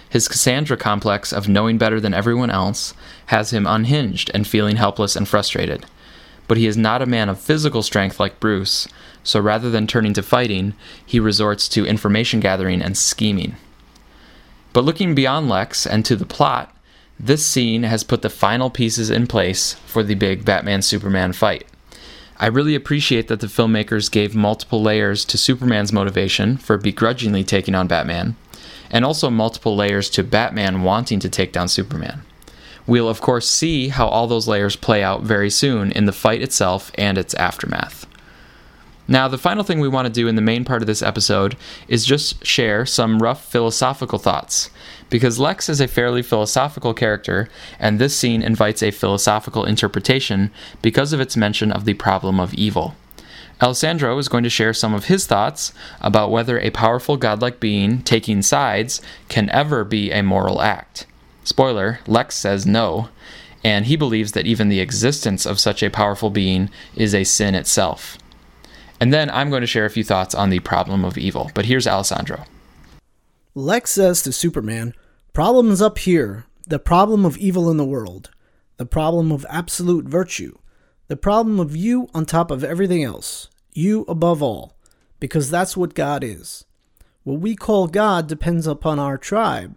[0.09, 2.93] His Cassandra complex of knowing better than everyone else
[3.27, 5.85] has him unhinged and feeling helpless and frustrated.
[6.47, 8.87] But he is not a man of physical strength like Bruce,
[9.23, 10.73] so rather than turning to fighting,
[11.03, 13.55] he resorts to information gathering and scheming.
[14.73, 16.75] But looking beyond Lex and to the plot,
[17.19, 21.65] this scene has put the final pieces in place for the big Batman Superman fight.
[22.37, 27.73] I really appreciate that the filmmakers gave multiple layers to Superman's motivation for begrudgingly taking
[27.73, 28.35] on Batman,
[28.91, 32.23] and also multiple layers to Batman wanting to take down Superman.
[32.87, 36.41] We'll, of course, see how all those layers play out very soon in the fight
[36.41, 38.05] itself and its aftermath.
[39.07, 41.55] Now, the final thing we want to do in the main part of this episode
[41.87, 44.71] is just share some rough philosophical thoughts.
[45.11, 47.47] Because Lex is a fairly philosophical character,
[47.79, 50.49] and this scene invites a philosophical interpretation
[50.81, 52.95] because of its mention of the problem of evil.
[53.61, 55.71] Alessandro is going to share some of his thoughts
[56.01, 61.05] about whether a powerful godlike being taking sides can ever be a moral act.
[61.45, 63.07] Spoiler Lex says no,
[63.63, 67.55] and he believes that even the existence of such a powerful being is a sin
[67.55, 68.17] itself.
[68.99, 71.51] And then I'm going to share a few thoughts on the problem of evil.
[71.53, 72.43] But here's Alessandro.
[73.53, 74.93] Lex says to Superman,
[75.31, 76.45] Problem's up here.
[76.67, 78.31] The problem of evil in the world.
[78.75, 80.57] The problem of absolute virtue
[81.07, 84.75] the problem of you on top of everything else, you above all,
[85.19, 86.65] because that's what God is.
[87.23, 89.75] What we call God depends upon our tribe,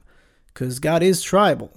[0.59, 1.71] because God is tribal.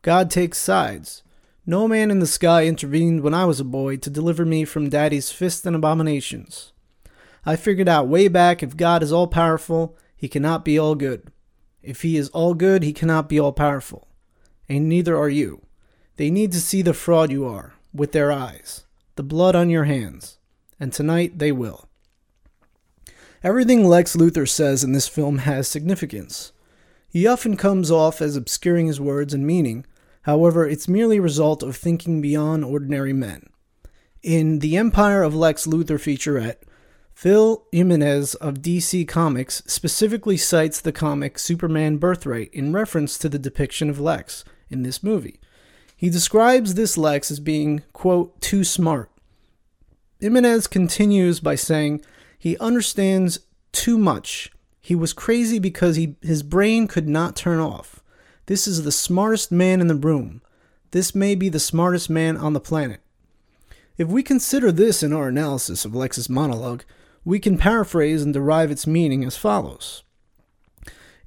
[0.00, 1.22] God takes sides.
[1.66, 4.88] No man in the sky intervened when I was a boy to deliver me from
[4.88, 6.72] Daddy's fists and abominations.
[7.44, 11.30] I figured out way back if God is all powerful, he cannot be all good.
[11.82, 14.08] If he is all good, he cannot be all powerful.
[14.66, 15.66] And neither are you.
[16.16, 18.86] They need to see the fraud you are with their eyes,
[19.16, 20.38] the blood on your hands,
[20.78, 21.86] and tonight they will.
[23.42, 26.52] Everything Lex Luthor says in this film has significance.
[27.10, 29.84] He often comes off as obscuring his words and meaning,
[30.22, 33.50] however, it's merely a result of thinking beyond ordinary men.
[34.22, 36.62] In the Empire of Lex Luthor featurette,
[37.12, 43.38] Phil Jimenez of DC Comics specifically cites the comic Superman Birthright in reference to the
[43.40, 45.40] depiction of Lex in this movie.
[45.96, 49.10] He describes this Lex as being, quote, too smart.
[50.20, 52.02] Jimenez continues by saying
[52.38, 53.40] he understands
[53.72, 54.52] too much.
[54.90, 58.02] He was crazy because he, his brain could not turn off.
[58.46, 60.42] This is the smartest man in the room.
[60.90, 62.98] This may be the smartest man on the planet.
[63.96, 66.82] If we consider this in our analysis of Lex's monologue,
[67.24, 70.02] we can paraphrase and derive its meaning as follows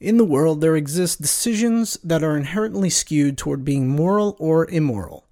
[0.01, 5.29] in the world, there exist decisions that are inherently skewed toward being moral or immoral.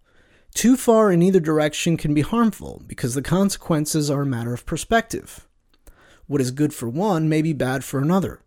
[0.54, 4.66] Too far in either direction can be harmful because the consequences are a matter of
[4.66, 5.46] perspective.
[6.32, 8.40] What is good for one may be bad for another.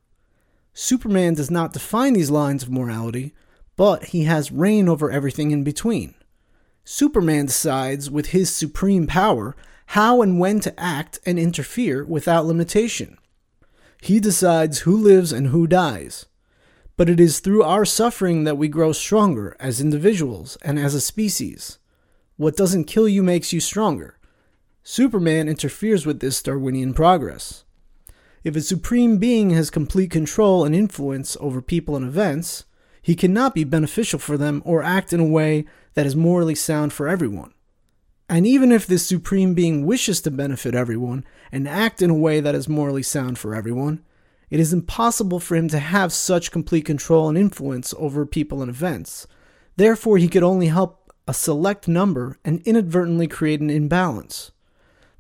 [0.72, 3.34] Superman does not define these lines of morality,
[3.76, 6.14] but he has reign over everything in between.
[6.82, 9.54] Superman decides, with his supreme power,
[9.88, 13.18] how and when to act and interfere without limitation.
[14.00, 16.24] He decides who lives and who dies.
[16.96, 21.02] But it is through our suffering that we grow stronger as individuals and as a
[21.02, 21.76] species.
[22.38, 24.16] What doesn't kill you makes you stronger.
[24.82, 27.63] Superman interferes with this Darwinian progress.
[28.44, 32.64] If a supreme being has complete control and influence over people and events,
[33.00, 35.64] he cannot be beneficial for them or act in a way
[35.94, 37.54] that is morally sound for everyone.
[38.28, 42.40] And even if this supreme being wishes to benefit everyone and act in a way
[42.40, 44.04] that is morally sound for everyone,
[44.50, 48.68] it is impossible for him to have such complete control and influence over people and
[48.68, 49.26] events.
[49.76, 54.52] Therefore, he could only help a select number and inadvertently create an imbalance.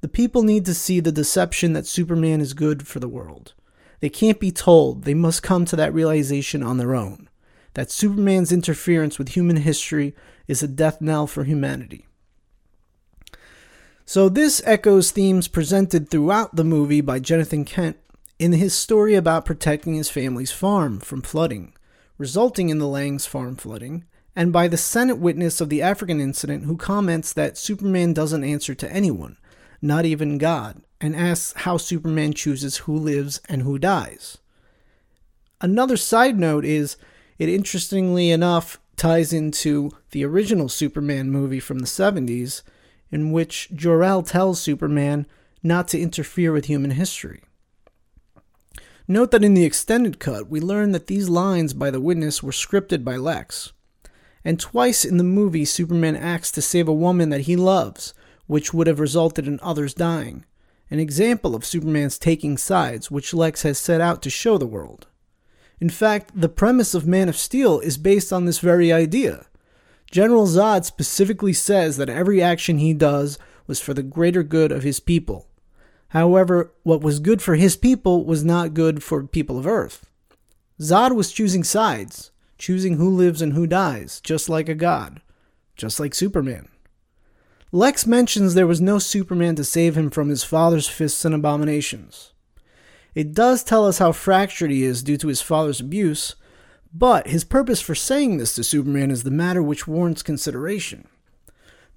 [0.04, 3.54] The people need to see the deception that Superman is good for the world.
[4.00, 7.30] They can't be told, they must come to that realization on their own
[7.72, 10.14] that Superman's interference with human history
[10.46, 12.04] is a death knell for humanity.
[14.04, 17.96] So, this echoes themes presented throughout the movie by Jonathan Kent
[18.38, 21.72] in his story about protecting his family's farm from flooding,
[22.18, 24.04] resulting in the Lang's farm flooding,
[24.36, 28.74] and by the Senate witness of the African incident who comments that Superman doesn't answer
[28.74, 29.38] to anyone,
[29.84, 34.38] not even God, and asks how Superman chooses who lives and who dies.
[35.60, 36.96] Another side note is
[37.38, 42.62] It interestingly enough ties into the original Superman movie from the 70s,
[43.10, 45.26] in which Jor-El tells Superman
[45.62, 47.42] not to interfere with human history.
[49.06, 52.52] Note that in the extended cut, we learn that these lines by the witness were
[52.52, 53.72] scripted by Lex.
[54.44, 58.14] And twice in the movie, Superman acts to save a woman that he loves,
[58.46, 60.44] which would have resulted in others dying.
[60.90, 65.06] An example of Superman's taking sides, which Lex has set out to show the world.
[65.80, 69.46] In fact, the premise of Man of Steel is based on this very idea.
[70.10, 74.82] General Zod specifically says that every action he does was for the greater good of
[74.82, 75.48] his people.
[76.08, 80.08] However, what was good for his people was not good for people of Earth.
[80.80, 85.22] Zod was choosing sides, choosing who lives and who dies, just like a god,
[85.76, 86.68] just like Superman.
[87.74, 92.30] Lex mentions there was no Superman to save him from his father's fists and abominations.
[93.16, 96.36] It does tell us how fractured he is due to his father's abuse,
[96.94, 101.08] but his purpose for saying this to Superman is the matter which warrants consideration.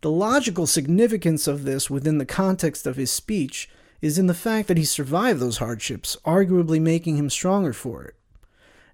[0.01, 3.69] The logical significance of this within the context of his speech
[4.01, 8.15] is in the fact that he survived those hardships, arguably making him stronger for it.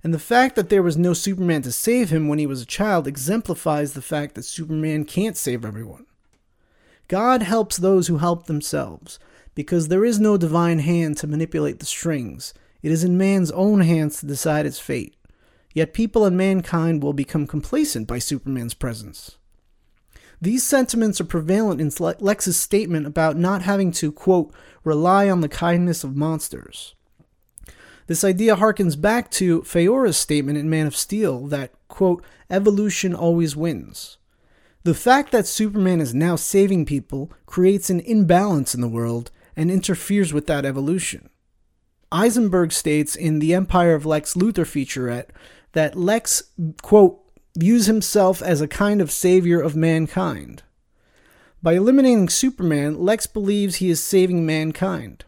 [0.03, 2.65] And the fact that there was no Superman to save him when he was a
[2.65, 6.07] child exemplifies the fact that Superman can't save everyone.
[7.07, 9.19] God helps those who help themselves,
[9.55, 12.53] because there is no divine hand to manipulate the strings.
[12.81, 15.15] It is in man's own hands to decide its fate.
[15.73, 19.37] Yet people and mankind will become complacent by Superman's presence.
[20.41, 21.89] These sentiments are prevalent in
[22.19, 26.95] Lex's statement about not having to, quote, rely on the kindness of monsters.
[28.07, 33.55] This idea harkens back to Faora's statement in Man of Steel that, quote, evolution always
[33.55, 34.17] wins.
[34.83, 39.71] The fact that Superman is now saving people creates an imbalance in the world and
[39.71, 41.29] interferes with that evolution.
[42.11, 45.29] Eisenberg states in the Empire of Lex Luthor featurette
[45.71, 46.43] that Lex,
[46.81, 47.19] quote,
[47.57, 50.63] views himself as a kind of savior of mankind.
[51.61, 55.23] By eliminating Superman, Lex believes he is saving mankind.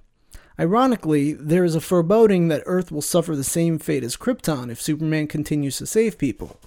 [0.59, 4.81] Ironically, there is a foreboding that Earth will suffer the same fate as Krypton if
[4.81, 6.59] Superman continues to save people.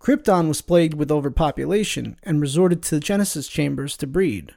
[0.00, 4.54] Krypton was plagued with overpopulation and resorted to the Genesis chambers to breed.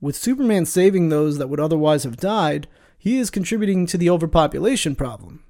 [0.00, 2.66] With Superman saving those that would otherwise have died,
[2.98, 5.44] he is contributing to the overpopulation problem.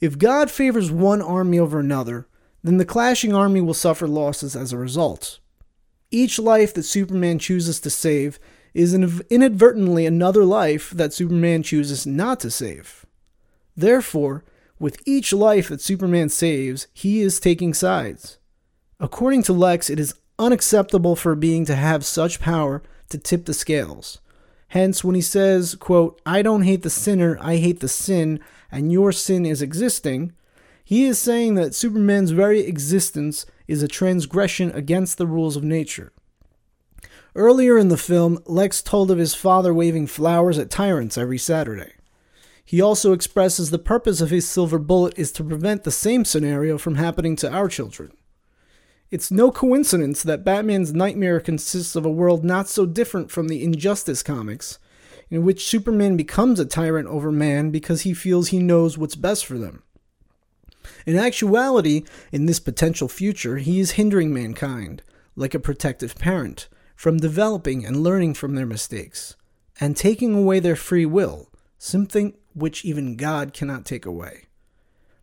[0.00, 2.26] If God favors one army over another,
[2.64, 5.38] then the clashing army will suffer losses as a result.
[6.10, 8.38] Each life that Superman chooses to save
[8.72, 13.04] is inadvertently another life that Superman chooses not to save.
[13.76, 14.44] Therefore,
[14.78, 18.38] with each life that Superman saves, he is taking sides.
[19.00, 23.44] According to Lex, it is unacceptable for a being to have such power to tip
[23.44, 24.18] the scales.
[24.68, 28.92] Hence, when he says, quote, I don't hate the sinner, I hate the sin, and
[28.92, 30.32] your sin is existing,
[30.84, 36.12] he is saying that Superman's very existence is a transgression against the rules of nature.
[37.34, 41.92] Earlier in the film, Lex told of his father waving flowers at tyrants every Saturday.
[42.66, 46.78] He also expresses the purpose of his silver bullet is to prevent the same scenario
[46.78, 48.10] from happening to our children.
[49.08, 53.62] It's no coincidence that Batman's nightmare consists of a world not so different from the
[53.62, 54.80] Injustice comics,
[55.30, 59.46] in which Superman becomes a tyrant over man because he feels he knows what's best
[59.46, 59.84] for them.
[61.06, 62.02] In actuality,
[62.32, 65.02] in this potential future, he is hindering mankind,
[65.36, 69.36] like a protective parent, from developing and learning from their mistakes,
[69.78, 71.48] and taking away their free will,
[71.78, 74.46] something which even God cannot take away.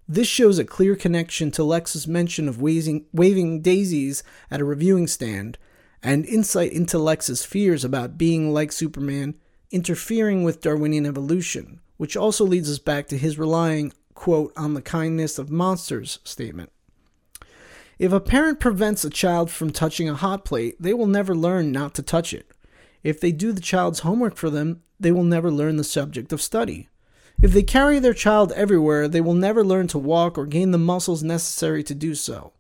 [0.08, 5.08] This shows a clear connection to Lex's mention of waving, waving daisies at a reviewing
[5.08, 5.58] stand,
[6.04, 9.36] and insight into Lex's fears about being like Superman,
[9.72, 14.82] interfering with Darwinian evolution, which also leads us back to his relying, quote, on the
[14.82, 16.72] kindness of monsters statement.
[17.98, 21.72] If a parent prevents a child from touching a hot plate, they will never learn
[21.72, 22.52] not to touch it.
[23.02, 26.42] If they do the child's homework for them, they will never learn the subject of
[26.42, 26.90] study.
[27.42, 30.78] If they carry their child everywhere, they will never learn to walk or gain the
[30.78, 32.54] muscles necessary to do so.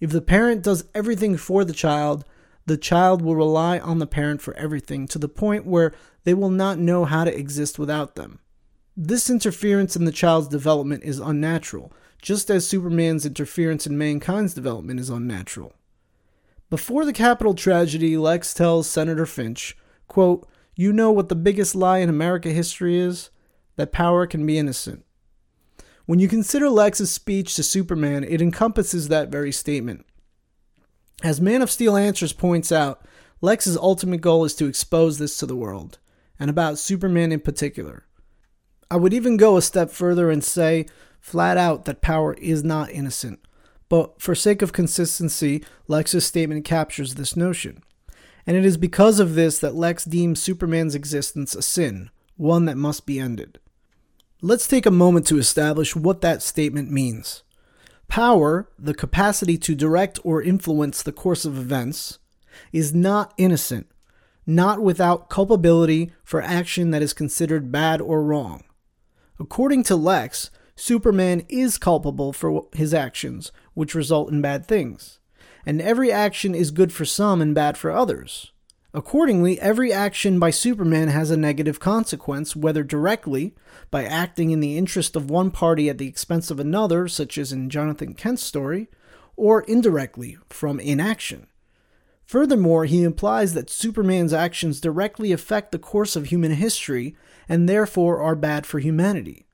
[0.00, 2.24] If the parent does everything for the child,
[2.66, 5.92] the child will rely on the parent for everything to the point where
[6.24, 8.40] they will not know how to exist without them.
[8.96, 15.00] This interference in the child's development is unnatural, just as Superman's interference in mankind's development
[15.00, 15.74] is unnatural.
[16.68, 20.46] Before the Capitol tragedy, Lex tells Senator Finch, quote,
[20.76, 23.30] You know what the biggest lie in America history is?
[23.80, 25.06] That power can be innocent.
[26.04, 30.04] When you consider Lex's speech to Superman, it encompasses that very statement.
[31.22, 33.06] As Man of Steel Answers points out,
[33.40, 35.98] Lex's ultimate goal is to expose this to the world,
[36.38, 38.04] and about Superman in particular.
[38.90, 40.84] I would even go a step further and say
[41.18, 43.40] flat out that power is not innocent.
[43.88, 47.82] But for sake of consistency, Lex's statement captures this notion.
[48.46, 52.76] And it is because of this that Lex deems Superman's existence a sin, one that
[52.76, 53.59] must be ended.
[54.42, 57.42] Let's take a moment to establish what that statement means.
[58.08, 62.18] Power, the capacity to direct or influence the course of events,
[62.72, 63.86] is not innocent,
[64.46, 68.64] not without culpability for action that is considered bad or wrong.
[69.38, 75.18] According to Lex, Superman is culpable for his actions, which result in bad things.
[75.66, 78.49] And every action is good for some and bad for others.
[78.92, 83.54] Accordingly, every action by Superman has a negative consequence, whether directly,
[83.90, 87.52] by acting in the interest of one party at the expense of another, such as
[87.52, 88.88] in Jonathan Kent's story,
[89.36, 91.46] or indirectly, from inaction.
[92.24, 97.16] Furthermore, he implies that Superman's actions directly affect the course of human history
[97.48, 99.46] and therefore are bad for humanity.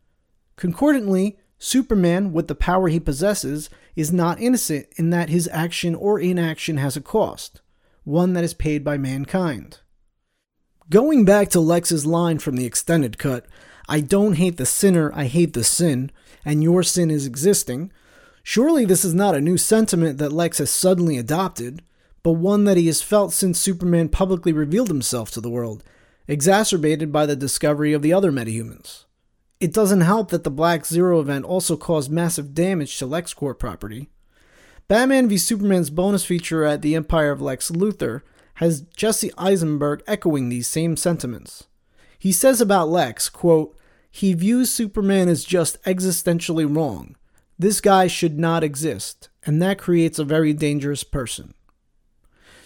[0.56, 6.20] Concordantly, Superman, with the power he possesses, is not innocent in that his action or
[6.20, 7.60] inaction has a cost,
[8.06, 9.80] one that is paid by mankind.
[10.88, 13.46] Going back to Lex's line from the extended cut,
[13.88, 16.12] I don't hate the sinner, I hate the sin,
[16.44, 17.90] and your sin is existing,
[18.44, 21.82] surely this is not a new sentiment that Lex has suddenly adopted,
[22.22, 25.82] but one that he has felt since Superman publicly revealed himself to the world,
[26.28, 29.06] exacerbated by the discovery of the other metahumans.
[29.58, 34.10] It doesn't help that the Black Zero event also caused massive damage to LexCorp property.
[34.88, 38.22] Batman v Superman's bonus feature at the Empire of Lex Luthor
[38.54, 41.66] has Jesse Eisenberg echoing these same sentiments.
[42.18, 43.76] He says about Lex, quote,
[44.10, 47.16] he views Superman as just existentially wrong.
[47.58, 51.52] This guy should not exist, and that creates a very dangerous person.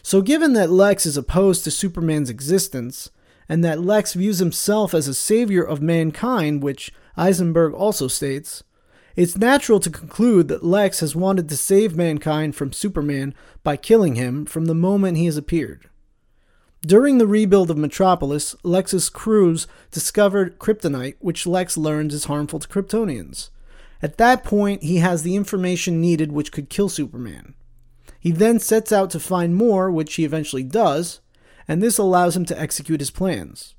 [0.02, 3.10] So, given that Lex is opposed to Superman's existence,
[3.48, 8.62] and that Lex views himself as a savior of mankind, which Eisenberg also states,
[9.20, 14.14] it's natural to conclude that Lex has wanted to save mankind from Superman by killing
[14.14, 15.90] him from the moment he has appeared.
[16.80, 22.68] During the rebuild of Metropolis, Lex's crews discovered kryptonite, which Lex learns is harmful to
[22.68, 23.50] Kryptonians.
[24.00, 27.52] At that point, he has the information needed which could kill Superman.
[28.18, 31.20] He then sets out to find more, which he eventually does,
[31.68, 33.74] and this allows him to execute his plans.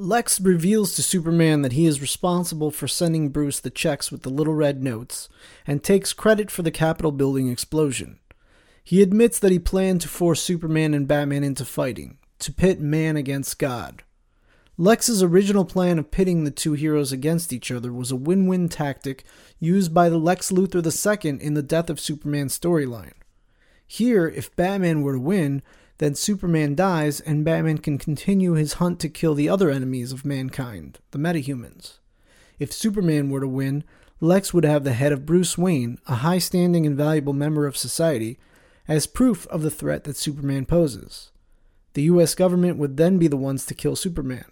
[0.00, 4.30] Lex reveals to Superman that he is responsible for sending Bruce the checks with the
[4.30, 5.28] little red notes,
[5.66, 8.20] and takes credit for the Capitol building explosion.
[8.84, 13.16] He admits that he planned to force Superman and Batman into fighting, to pit man
[13.16, 14.04] against God.
[14.76, 18.68] Lex's original plan of pitting the two heroes against each other was a win win
[18.68, 19.24] tactic
[19.58, 23.14] used by the Lex Luthor II in the Death of Superman storyline.
[23.84, 25.60] Here, if Batman were to win,
[25.98, 30.24] then Superman dies, and Batman can continue his hunt to kill the other enemies of
[30.24, 31.98] mankind, the metahumans.
[32.58, 33.84] If Superman were to win,
[34.20, 37.76] Lex would have the head of Bruce Wayne, a high standing and valuable member of
[37.76, 38.38] society,
[38.88, 41.30] as proof of the threat that Superman poses.
[41.94, 44.46] The US government would then be the ones to kill Superman.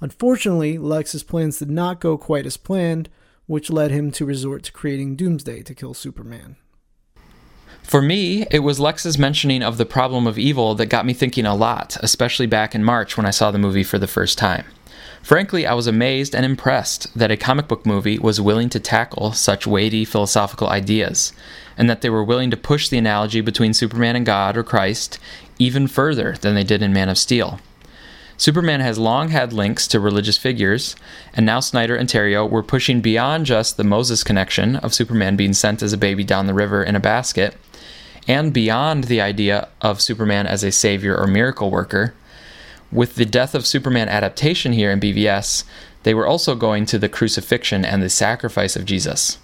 [0.00, 3.08] Unfortunately, Lex's plans did not go quite as planned,
[3.46, 6.56] which led him to resort to creating Doomsday to kill Superman.
[7.82, 11.44] For me, it was Lex's mentioning of the problem of evil that got me thinking
[11.44, 14.64] a lot, especially back in March when I saw the movie for the first time.
[15.22, 19.32] Frankly, I was amazed and impressed that a comic book movie was willing to tackle
[19.32, 21.32] such weighty philosophical ideas,
[21.78, 25.18] and that they were willing to push the analogy between Superman and God or Christ
[25.58, 27.60] even further than they did in Man of Steel.
[28.36, 30.96] Superman has long had links to religious figures,
[31.34, 35.52] and now Snyder and Terrio were pushing beyond just the Moses connection of Superman being
[35.52, 37.56] sent as a baby down the river in a basket
[38.28, 42.14] and beyond the idea of Superman as a savior or miracle worker.
[42.90, 45.64] With the Death of Superman adaptation here in BVS,
[46.02, 49.38] they were also going to the crucifixion and the sacrifice of Jesus.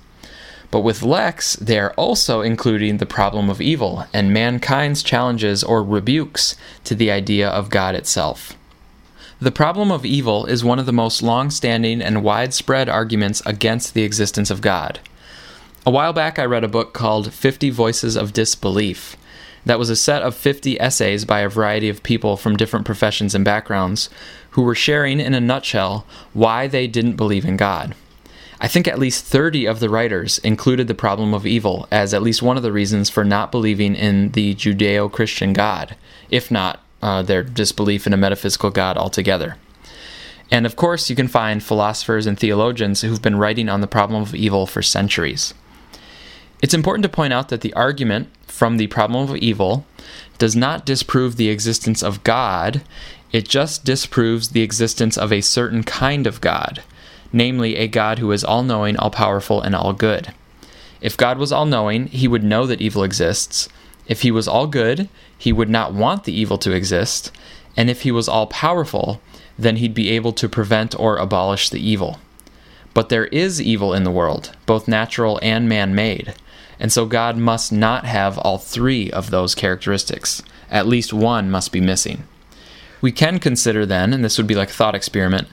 [0.70, 5.82] But with Lex, they are also including the problem of evil and mankind's challenges or
[5.82, 8.57] rebukes to the idea of God itself.
[9.40, 13.94] The problem of evil is one of the most long standing and widespread arguments against
[13.94, 14.98] the existence of God.
[15.86, 19.16] A while back, I read a book called 50 Voices of Disbelief.
[19.64, 23.32] That was a set of 50 essays by a variety of people from different professions
[23.32, 24.10] and backgrounds
[24.50, 27.94] who were sharing, in a nutshell, why they didn't believe in God.
[28.60, 32.22] I think at least 30 of the writers included the problem of evil as at
[32.22, 35.94] least one of the reasons for not believing in the Judeo Christian God,
[36.28, 39.56] if not uh, their disbelief in a metaphysical God altogether.
[40.50, 44.22] And of course, you can find philosophers and theologians who've been writing on the problem
[44.22, 45.54] of evil for centuries.
[46.62, 49.86] It's important to point out that the argument from the problem of evil
[50.38, 52.82] does not disprove the existence of God,
[53.30, 56.82] it just disproves the existence of a certain kind of God,
[57.32, 60.32] namely, a God who is all knowing, all powerful, and all good.
[61.00, 63.68] If God was all knowing, he would know that evil exists.
[64.06, 67.30] If he was all good, he would not want the evil to exist.
[67.76, 69.22] And if he was all powerful,
[69.58, 72.18] then he'd be able to prevent or abolish the evil.
[72.92, 76.34] But there is evil in the world, both natural and man made.
[76.80, 80.42] And so God must not have all three of those characteristics.
[80.70, 82.24] At least one must be missing.
[83.00, 85.48] We can consider then, and this would be like a thought experiment,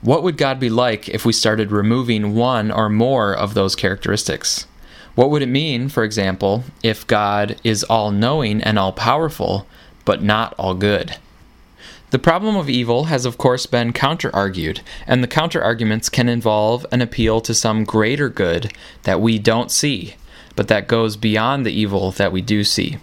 [0.00, 4.66] what would God be like if we started removing one or more of those characteristics?
[5.18, 9.66] What would it mean, for example, if God is all knowing and all powerful,
[10.04, 11.16] but not all good?
[12.10, 16.28] The problem of evil has, of course, been counter argued, and the counter arguments can
[16.28, 20.14] involve an appeal to some greater good that we don't see,
[20.54, 22.98] but that goes beyond the evil that we do see.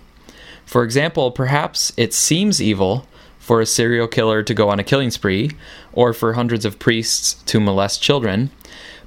[0.66, 3.06] For example, perhaps it seems evil
[3.40, 5.52] for a serial killer to go on a killing spree,
[5.92, 8.52] or for hundreds of priests to molest children,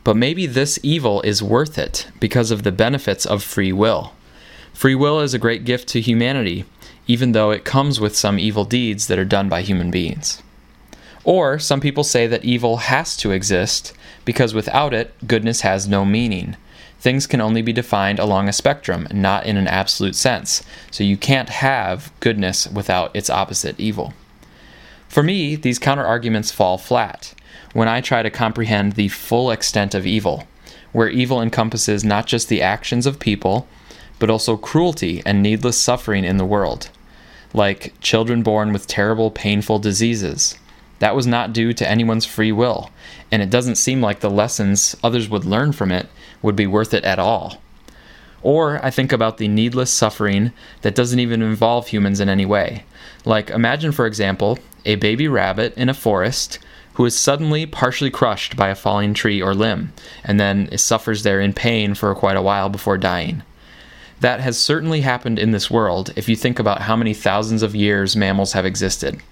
[0.05, 4.13] but maybe this evil is worth it because of the benefits of free will.
[4.73, 6.65] Free will is a great gift to humanity,
[7.07, 10.43] even though it comes with some evil deeds that are done by human beings.
[11.25, 13.93] Or some people say that evil has to exist
[14.25, 16.57] because without it, goodness has no meaning.
[17.01, 21.17] Things can only be defined along a spectrum, not in an absolute sense, so you
[21.17, 24.15] can't have goodness without its opposite, evil.
[25.09, 27.35] For me, these counterarguments fall flat
[27.79, 30.49] when I try to comprehend the full extent of evil,
[30.91, 33.69] where evil encompasses not just the actions of people,
[34.19, 36.91] but also cruelty and needless suffering in the world,
[37.55, 40.57] like children born with terrible, painful diseases.
[40.99, 42.91] That was not due to anyone's free will,
[43.31, 46.09] and it doesn't seem like the lessons others would learn from it
[46.43, 47.63] would be worth it at all.
[48.43, 50.51] Or I think about the needless suffering
[50.83, 52.83] that doesn't even involve humans in any way.
[53.25, 56.59] Like, imagine, for example, a baby rabbit in a forest
[56.99, 59.93] who is suddenly partially crushed by a falling tree or limb,
[60.25, 63.41] and then suffers there in pain for quite a while before dying.
[64.19, 67.77] That has certainly happened in this world if you think about how many thousands of
[67.77, 69.23] years mammals have existed.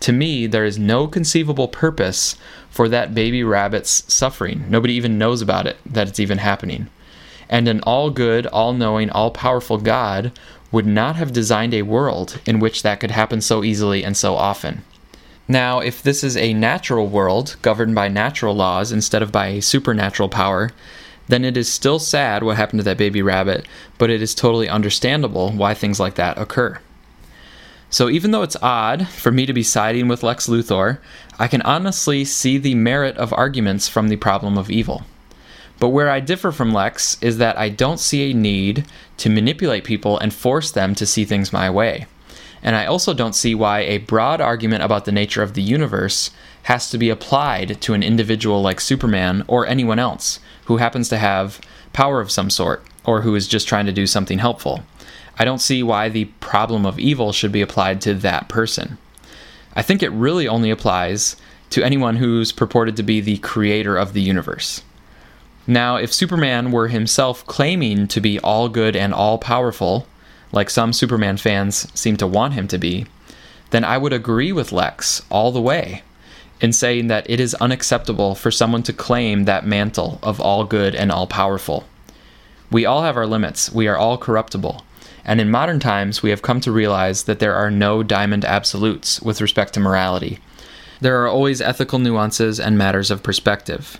[0.00, 2.34] To me, there is no conceivable purpose
[2.70, 4.64] for that baby rabbit's suffering.
[4.68, 6.88] Nobody even knows about it, that it's even happening.
[7.48, 10.32] And an all good, all knowing, all powerful God
[10.72, 14.34] would not have designed a world in which that could happen so easily and so
[14.34, 14.82] often.
[15.50, 19.60] Now, if this is a natural world governed by natural laws instead of by a
[19.60, 20.70] supernatural power,
[21.26, 23.66] then it is still sad what happened to that baby rabbit,
[23.98, 26.78] but it is totally understandable why things like that occur.
[27.90, 30.98] So, even though it's odd for me to be siding with Lex Luthor,
[31.36, 35.02] I can honestly see the merit of arguments from the problem of evil.
[35.80, 38.84] But where I differ from Lex is that I don't see a need
[39.16, 42.06] to manipulate people and force them to see things my way.
[42.62, 46.30] And I also don't see why a broad argument about the nature of the universe
[46.64, 51.18] has to be applied to an individual like Superman or anyone else who happens to
[51.18, 51.60] have
[51.92, 54.82] power of some sort or who is just trying to do something helpful.
[55.38, 58.98] I don't see why the problem of evil should be applied to that person.
[59.74, 61.36] I think it really only applies
[61.70, 64.82] to anyone who's purported to be the creator of the universe.
[65.66, 70.06] Now, if Superman were himself claiming to be all good and all powerful,
[70.52, 73.06] like some Superman fans seem to want him to be,
[73.70, 76.02] then I would agree with Lex all the way
[76.60, 80.94] in saying that it is unacceptable for someone to claim that mantle of all good
[80.94, 81.84] and all powerful.
[82.70, 84.84] We all have our limits, we are all corruptible.
[85.24, 89.20] And in modern times, we have come to realize that there are no diamond absolutes
[89.20, 90.38] with respect to morality.
[91.00, 93.98] There are always ethical nuances and matters of perspective.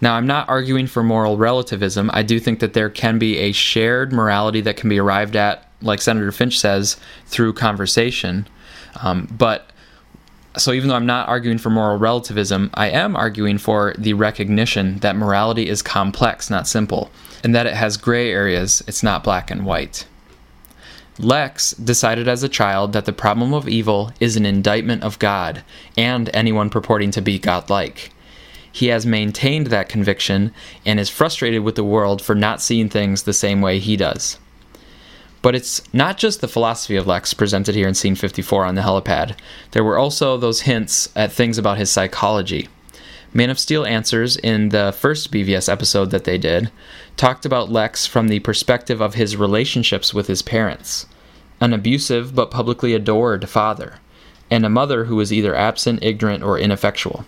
[0.00, 2.10] Now, I'm not arguing for moral relativism.
[2.12, 5.63] I do think that there can be a shared morality that can be arrived at,
[5.84, 8.48] like Senator Finch says, through conversation.
[9.02, 9.70] Um, but
[10.56, 14.98] so, even though I'm not arguing for moral relativism, I am arguing for the recognition
[14.98, 17.10] that morality is complex, not simple,
[17.42, 20.06] and that it has gray areas, it's not black and white.
[21.18, 25.62] Lex decided as a child that the problem of evil is an indictment of God
[25.96, 28.10] and anyone purporting to be godlike
[28.74, 30.52] he has maintained that conviction
[30.84, 34.36] and is frustrated with the world for not seeing things the same way he does.
[35.44, 38.80] But it's not just the philosophy of Lex presented here in scene 54 on the
[38.80, 39.36] helipad.
[39.72, 42.70] There were also those hints at things about his psychology.
[43.34, 46.70] Man of Steel Answers, in the first BVS episode that they did,
[47.18, 51.04] talked about Lex from the perspective of his relationships with his parents
[51.60, 53.96] an abusive but publicly adored father,
[54.50, 57.26] and a mother who was either absent, ignorant, or ineffectual.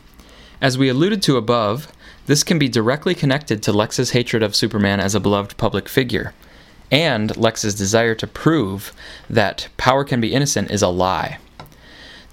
[0.63, 1.93] As we alluded to above,
[2.25, 6.33] this can be directly connected to Lex's hatred of Superman as a beloved public figure,
[6.91, 8.93] and Lex's desire to prove
[9.29, 11.39] that power can be innocent is a lie.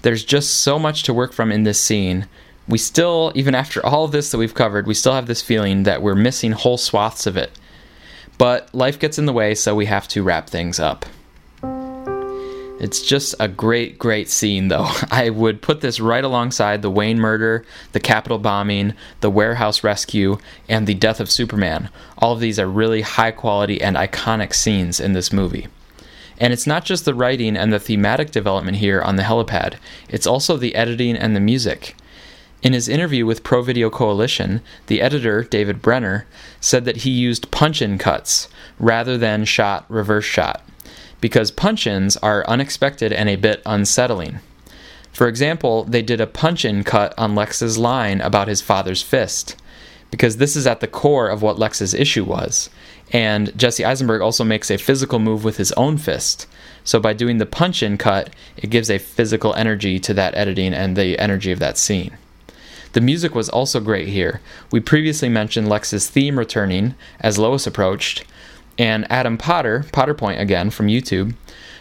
[0.02, 2.26] There's just so much to work from in this scene,
[2.66, 5.82] we still, even after all of this that we've covered, we still have this feeling
[5.82, 7.50] that we're missing whole swaths of it.
[8.38, 11.06] But life gets in the way, so we have to wrap things up.
[12.80, 14.88] It's just a great, great scene, though.
[15.10, 20.38] I would put this right alongside the Wayne murder, the Capitol bombing, the warehouse rescue,
[20.68, 21.88] and the death of Superman.
[22.18, 25.68] All of these are really high quality and iconic scenes in this movie.
[26.38, 29.76] And it's not just the writing and the thematic development here on the helipad,
[30.08, 31.94] it's also the editing and the music.
[32.60, 36.26] In his interview with Pro Video Coalition, the editor, David Brenner,
[36.60, 38.48] said that he used punch in cuts
[38.78, 40.62] rather than shot reverse shot,
[41.24, 44.40] because punch ins are unexpected and a bit unsettling.
[45.10, 49.56] For example, they did a punch in cut on Lex's line about his father's fist,
[50.10, 52.68] because this is at the core of what Lex's issue was.
[53.10, 56.46] And Jesse Eisenberg also makes a physical move with his own fist.
[56.84, 60.74] So by doing the punch in cut, it gives a physical energy to that editing
[60.74, 62.18] and the energy of that scene.
[62.92, 64.42] The music was also great here.
[64.70, 68.26] We previously mentioned Lex's theme returning as Lois approached,
[68.78, 71.34] and Adam Potter, Potterpoint again from YouTube,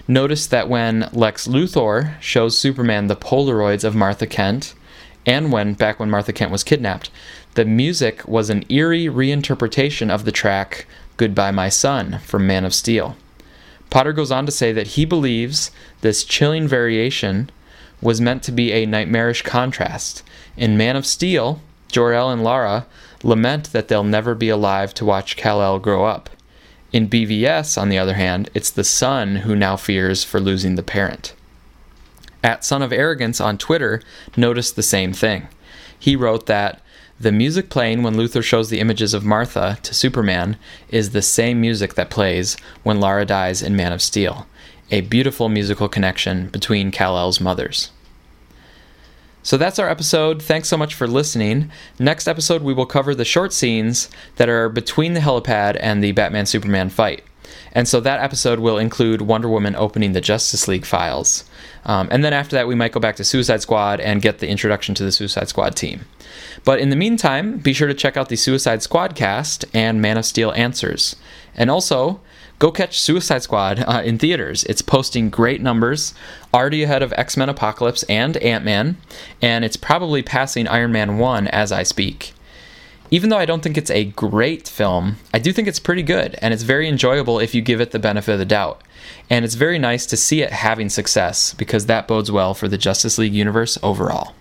[0.07, 4.73] noticed that when Lex Luthor shows Superman the Polaroids of Martha Kent,
[5.25, 7.09] and when back when Martha Kent was kidnapped,
[7.55, 10.85] the music was an eerie reinterpretation of the track
[11.17, 13.15] Goodbye My Son from Man of Steel.
[13.89, 15.71] Potter goes on to say that he believes
[16.01, 17.49] this chilling variation
[18.01, 20.23] was meant to be a nightmarish contrast.
[20.57, 22.87] In Man of Steel, Jor-El and Lara
[23.21, 26.29] lament that they'll never be alive to watch Kal-El grow up.
[26.93, 30.83] In BVS, on the other hand, it's the son who now fears for losing the
[30.83, 31.33] parent.
[32.43, 33.99] At Son of Arrogance on Twitter
[34.37, 35.47] noticed the same thing.
[35.97, 36.81] He wrote that
[37.19, 40.55] the music playing when Luthor shows the images of Martha to Superman
[40.89, 44.45] is the same music that plays when Lara dies in Man of Steel,
[44.91, 47.89] a beautiful musical connection between Kal-El's mothers.
[49.43, 50.41] So that's our episode.
[50.41, 51.69] Thanks so much for listening.
[51.99, 56.13] Next episode, we will cover the short scenes that are between the helipad and the
[56.13, 57.23] Batman Superman fight.
[57.73, 61.43] And so that episode will include Wonder Woman opening the Justice League files.
[61.85, 64.47] Um, and then after that, we might go back to Suicide Squad and get the
[64.47, 66.05] introduction to the Suicide Squad team.
[66.63, 70.17] But in the meantime, be sure to check out the Suicide Squad cast and Man
[70.17, 71.17] of Steel Answers.
[71.55, 72.21] And also,
[72.63, 74.63] go catch Suicide Squad uh, in theaters.
[74.63, 76.13] It's posting great numbers,
[76.53, 78.95] already ahead of X Men Apocalypse and Ant Man,
[79.41, 82.31] and it's probably passing Iron Man 1 as I speak.
[83.11, 86.37] Even though I don't think it's a great film, I do think it's pretty good,
[86.41, 88.81] and it's very enjoyable if you give it the benefit of the doubt.
[89.29, 92.77] And it's very nice to see it having success because that bodes well for the
[92.77, 94.35] Justice League universe overall.